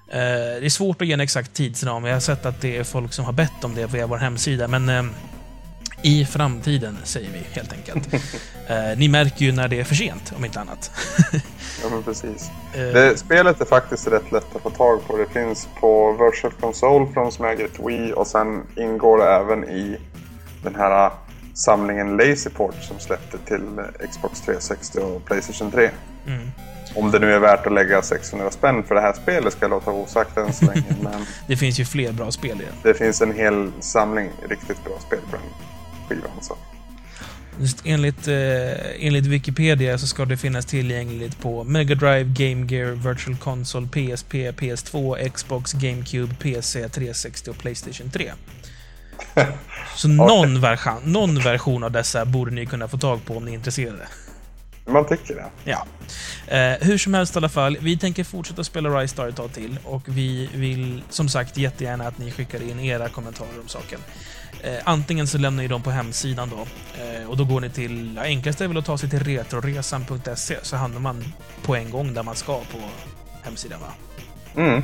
Eh, 0.09 0.61
det 0.61 0.67
är 0.67 0.71
svårt 0.71 1.03
att 1.03 1.09
ge 1.09 1.15
en 1.15 1.21
exakt 1.21 1.55
tidsram. 1.55 2.05
Jag 2.05 2.13
har 2.13 2.21
sett 2.21 2.47
att 2.47 2.61
det 2.61 2.77
är 2.77 2.85
folk 2.85 3.13
som 3.13 3.25
har 3.25 3.33
bett 3.33 3.65
om 3.65 3.75
det 3.75 3.87
via 3.87 4.07
vår 4.07 4.17
hemsida, 4.17 4.69
men 4.69 4.89
eh, 4.89 5.03
i 6.03 6.25
framtiden, 6.25 6.99
säger 7.05 7.31
vi 7.33 7.39
helt 7.53 7.73
enkelt. 7.73 8.15
eh, 8.69 8.77
ni 8.99 9.09
märker 9.09 9.45
ju 9.45 9.53
när 9.53 9.69
det 9.69 9.81
är 9.81 9.85
för 9.85 9.95
sent, 9.95 10.33
om 10.37 10.45
inte 10.45 10.61
annat. 10.61 10.91
Ja, 11.83 11.89
men 11.91 12.03
precis. 12.03 12.51
Eh, 12.75 12.81
Det, 12.81 13.19
spelet 13.19 13.61
är 13.61 13.65
faktiskt 13.65 14.07
rätt 14.07 14.33
lätt 14.33 14.57
att 14.57 14.63
få 14.63 14.71
tag 14.71 15.07
på. 15.07 15.17
Det 15.17 15.27
finns 15.27 15.69
på 15.81 16.13
Virtual 16.13 16.53
Console 16.61 17.07
från 17.15 17.33
som 17.33 17.45
äger 17.45 17.65
ett 17.65 17.79
Wii 17.87 18.13
och 18.13 18.27
sen 18.27 18.63
ingår 18.77 19.19
det 19.19 19.25
även 19.25 19.65
i 19.65 19.97
den 20.63 20.75
här 20.75 21.11
samlingen 21.55 22.17
Lazyport 22.17 22.75
som 22.83 22.99
släppte 22.99 23.39
till 23.39 23.63
Xbox 24.11 24.41
360 24.41 24.99
och 24.99 25.25
Playstation 25.25 25.71
3. 25.71 25.91
mm. 26.27 26.51
Om 26.95 27.11
det 27.11 27.19
nu 27.19 27.33
är 27.33 27.39
värt 27.39 27.67
att 27.67 27.73
lägga 27.73 28.03
600 28.03 28.51
spänn 28.51 28.83
för 28.85 28.95
det 28.95 29.01
här 29.01 29.13
spelet 29.13 29.53
ska 29.53 29.65
jag 29.65 29.71
låta 29.71 29.91
osagt 29.91 30.37
än 30.37 30.53
så 30.53 30.65
länge. 30.65 30.85
men 31.03 31.27
Det 31.47 31.57
finns 31.57 31.81
ju 31.81 31.85
fler 31.85 32.13
bra 32.13 32.31
spel 32.31 32.61
i 32.61 32.65
den. 32.65 32.75
det 32.83 32.95
finns 32.95 33.23
en 33.23 33.35
hel 33.35 33.71
samling 33.81 34.31
riktigt 34.49 34.85
bra 34.85 34.95
spel 35.07 35.19
på 35.31 35.37
den 35.37 35.45
Så. 36.41 36.57
Just 37.61 37.83
enligt, 37.85 38.29
eh, 38.29 39.07
enligt 39.07 39.27
Wikipedia 39.27 39.99
så 39.99 40.07
ska 40.07 40.25
det 40.25 40.37
finnas 40.37 40.67
tillgängligt 40.67 41.41
på 41.41 41.65
Mega 41.65 41.95
Drive, 41.95 42.25
Game 42.25 42.67
Gear, 42.67 42.91
Virtual 42.91 43.37
Console, 43.37 43.87
PSP, 43.87 44.35
PS2, 44.35 45.29
Xbox, 45.29 45.73
GameCube, 45.73 46.35
PC, 46.35 46.89
360 46.89 47.51
och 47.51 47.59
Playstation 47.59 48.11
3. 48.11 48.33
Så 49.97 50.09
någon, 50.09 50.61
version, 50.61 51.01
någon 51.05 51.39
version 51.39 51.85
av 51.85 51.91
dessa 51.91 52.25
borde 52.25 52.51
ni 52.51 52.67
kunna 52.67 52.89
få 52.89 52.99
tag 52.99 53.25
på 53.25 53.37
om 53.37 53.45
ni 53.45 53.51
är 53.51 53.55
intresserade. 53.55 54.09
Man 54.87 55.07
tycker 55.07 55.35
det. 55.35 55.51
Ja. 55.65 55.87
Eh, 56.47 56.87
hur 56.87 56.99
som 56.99 57.15
helst 57.15 57.37
i 57.37 57.39
alla 57.39 57.49
fall, 57.49 57.77
vi 57.81 57.97
tänker 57.97 58.25
fortsätta 58.25 58.65
spela 58.65 59.01
Rise 59.01 59.13
Star 59.13 59.29
ett 59.29 59.37
tag 59.37 59.53
till 59.53 59.79
och 59.85 60.03
vi 60.05 60.51
vill 60.55 61.03
som 61.09 61.29
sagt 61.29 61.57
jättegärna 61.57 62.07
att 62.07 62.19
ni 62.19 62.31
skickar 62.31 62.71
in 62.71 62.81
era 62.81 63.09
kommentarer 63.09 63.61
om 63.63 63.69
saken. 63.69 64.01
Eh, 64.63 64.79
antingen 64.85 65.27
så 65.27 65.39
lämnar 65.39 65.63
ni 65.63 65.69
dem 65.69 65.83
på 65.83 65.91
hemsidan 65.91 66.51
då 66.51 66.67
eh, 67.03 67.31
och 67.31 67.37
då 67.37 67.45
går 67.45 67.61
ni 67.61 67.71
till, 67.71 68.13
ja, 68.17 68.23
enklast 68.23 68.61
är 68.61 68.69
väl 68.69 68.77
att 68.77 68.85
ta 68.85 68.99
sig 68.99 69.11
till 69.11 69.25
retroresan.se 69.25 70.57
så 70.63 70.77
hamnar 70.77 71.01
man 71.01 71.25
på 71.63 71.77
en 71.77 71.91
gång 71.91 72.15
där 72.15 72.23
man 72.23 72.37
ska 72.37 72.59
på 72.59 72.79
hemsidan 73.43 73.81
va? 73.81 73.93
Mm. 74.57 74.83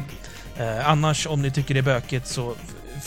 Eh, 0.59 0.89
annars, 0.89 1.27
om 1.27 1.43
ni 1.43 1.51
tycker 1.51 1.75
det 1.75 1.81
är 1.81 1.83
bökigt, 1.83 2.27
så 2.27 2.55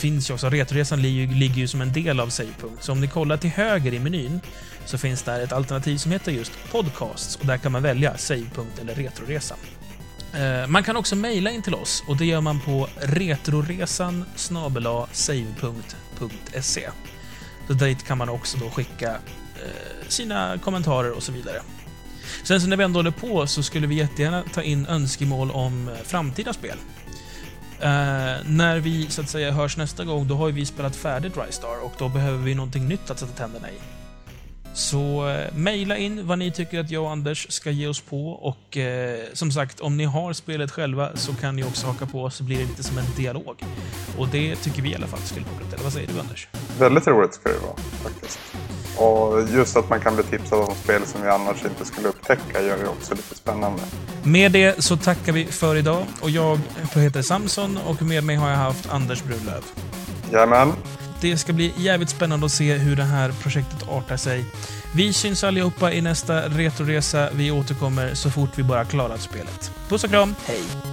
finns 0.01 0.29
ju 0.29 0.33
också... 0.33 0.49
Retroresan 0.49 1.01
ligger, 1.01 1.57
ju 1.57 1.67
som 1.67 1.81
en 1.81 1.93
del 1.93 2.19
av 2.19 2.29
Savepunkt. 2.29 2.83
Så 2.83 2.91
om 2.91 3.01
ni 3.01 3.07
kollar 3.07 3.37
till 3.37 3.49
höger 3.49 3.93
i 3.93 3.99
menyn 3.99 4.41
så 4.85 4.97
finns 4.97 5.23
där 5.23 5.39
ett 5.39 5.53
alternativ 5.53 5.97
som 5.97 6.11
heter 6.11 6.31
just 6.31 6.51
Podcasts 6.71 7.35
och 7.35 7.45
där 7.45 7.57
kan 7.57 7.71
man 7.71 7.83
välja 7.83 8.17
Savepunkt 8.17 8.79
eller 8.79 8.95
Retroresan. 8.95 9.57
Eh, 10.33 10.67
man 10.67 10.83
kan 10.83 10.97
också 10.97 11.15
mejla 11.15 11.51
in 11.51 11.61
till 11.61 11.75
oss 11.75 12.03
och 12.07 12.17
det 12.17 12.25
gör 12.25 12.41
man 12.41 12.59
på 12.59 12.87
retroresan 13.01 14.25
snabel-a 14.35 15.07
savepunkt.se. 15.11 16.89
Så 17.67 17.73
dit 17.73 18.03
kan 18.03 18.17
man 18.17 18.29
också 18.29 18.57
då 18.57 18.69
skicka 18.69 19.09
eh, 19.09 20.07
sina 20.07 20.57
kommentarer 20.57 21.11
och 21.11 21.23
så 21.23 21.31
vidare. 21.31 21.61
Sen 22.43 22.61
så 22.61 22.67
när 22.67 22.77
vi 22.77 22.83
ändå 22.83 22.99
håller 22.99 23.11
på 23.11 23.47
så 23.47 23.63
skulle 23.63 23.87
vi 23.87 23.95
jättegärna 23.95 24.43
ta 24.53 24.61
in 24.61 24.85
önskemål 24.85 25.51
om 25.51 25.89
eh, 25.89 25.95
framtida 26.03 26.53
spel. 26.53 26.77
Eh, 27.81 28.37
när 28.45 28.79
vi 28.79 29.09
så 29.09 29.21
att 29.21 29.29
säga 29.29 29.51
hörs 29.51 29.77
nästa 29.77 30.05
gång, 30.05 30.27
då 30.27 30.35
har 30.35 30.47
ju 30.47 30.53
vi 30.53 30.65
spelat 30.65 30.95
färdigt 30.95 31.37
Rystar 31.37 31.85
och 31.85 31.93
då 31.97 32.09
behöver 32.09 32.37
vi 32.37 32.55
någonting 32.55 32.87
nytt 32.87 33.11
att 33.11 33.19
sätta 33.19 33.31
tänderna 33.31 33.69
i. 33.69 34.00
Så 34.73 35.29
eh, 35.29 35.53
mejla 35.55 35.97
in 35.97 36.27
vad 36.27 36.39
ni 36.39 36.51
tycker 36.51 36.79
att 36.79 36.91
jag 36.91 37.03
och 37.03 37.11
Anders 37.11 37.51
ska 37.51 37.71
ge 37.71 37.87
oss 37.87 38.01
på 38.01 38.29
och 38.29 38.77
eh, 38.77 39.19
som 39.33 39.51
sagt, 39.51 39.79
om 39.79 39.97
ni 39.97 40.03
har 40.03 40.33
spelet 40.33 40.71
själva 40.71 41.09
så 41.15 41.33
kan 41.33 41.55
ni 41.55 41.63
också 41.63 41.87
haka 41.87 42.05
på 42.05 42.29
så 42.29 42.43
blir 42.43 42.57
det 42.57 42.65
lite 42.65 42.83
som 42.83 42.97
en 42.97 43.05
dialog. 43.17 43.63
Och 44.17 44.27
det 44.27 44.55
tycker 44.55 44.81
vi 44.81 44.91
i 44.91 44.95
alla 44.95 45.07
fall 45.07 45.19
skulle 45.19 45.45
vara 45.45 45.55
roligt. 45.55 45.73
Eller 45.73 45.83
vad 45.83 45.93
säger 45.93 46.07
du 46.07 46.19
Anders? 46.19 46.47
Väldigt 46.79 47.07
roligt 47.07 47.33
ska 47.33 47.49
det 47.49 47.59
vara 47.59 47.77
faktiskt. 48.03 48.39
Och 48.97 49.49
just 49.57 49.77
att 49.77 49.89
man 49.89 49.99
kan 49.99 50.15
bli 50.15 50.23
tipsad 50.23 50.59
om 50.59 50.75
spel 50.75 51.01
som 51.05 51.21
vi 51.21 51.29
annars 51.29 51.65
inte 51.65 51.85
skulle 51.85 52.07
upptäcka 52.07 52.61
gör 52.61 52.77
det 52.77 52.87
också 52.87 53.15
lite 53.15 53.35
spännande. 53.35 53.81
Med 54.23 54.51
det 54.51 54.83
så 54.83 54.97
tackar 54.97 55.31
vi 55.31 55.45
för 55.45 55.75
idag 55.75 56.05
och 56.21 56.29
jag 56.29 56.59
heter 56.95 57.21
Samson 57.21 57.79
och 57.87 58.01
med 58.01 58.23
mig 58.23 58.35
har 58.35 58.49
jag 58.49 58.57
haft 58.57 58.89
Anders 58.89 59.23
Brunlöv. 59.23 59.63
Jajamän, 60.31 60.73
det 61.21 61.37
ska 61.37 61.53
bli 61.53 61.73
jävligt 61.77 62.09
spännande 62.09 62.45
att 62.45 62.51
se 62.51 62.77
hur 62.77 62.95
det 62.95 63.03
här 63.03 63.31
projektet 63.31 63.89
artar 63.89 64.17
sig. 64.17 64.45
Vi 64.95 65.13
syns 65.13 65.43
allihopa 65.43 65.93
i 65.93 66.01
nästa 66.01 66.49
Retroresa. 66.49 67.29
Vi 67.33 67.51
återkommer 67.51 68.13
så 68.13 68.31
fort 68.31 68.49
vi 68.55 68.63
bara 68.63 68.85
klarat 68.85 69.21
spelet. 69.21 69.71
Puss 69.89 70.03
och 70.03 70.09
kram, 70.09 70.35
hej! 70.45 70.90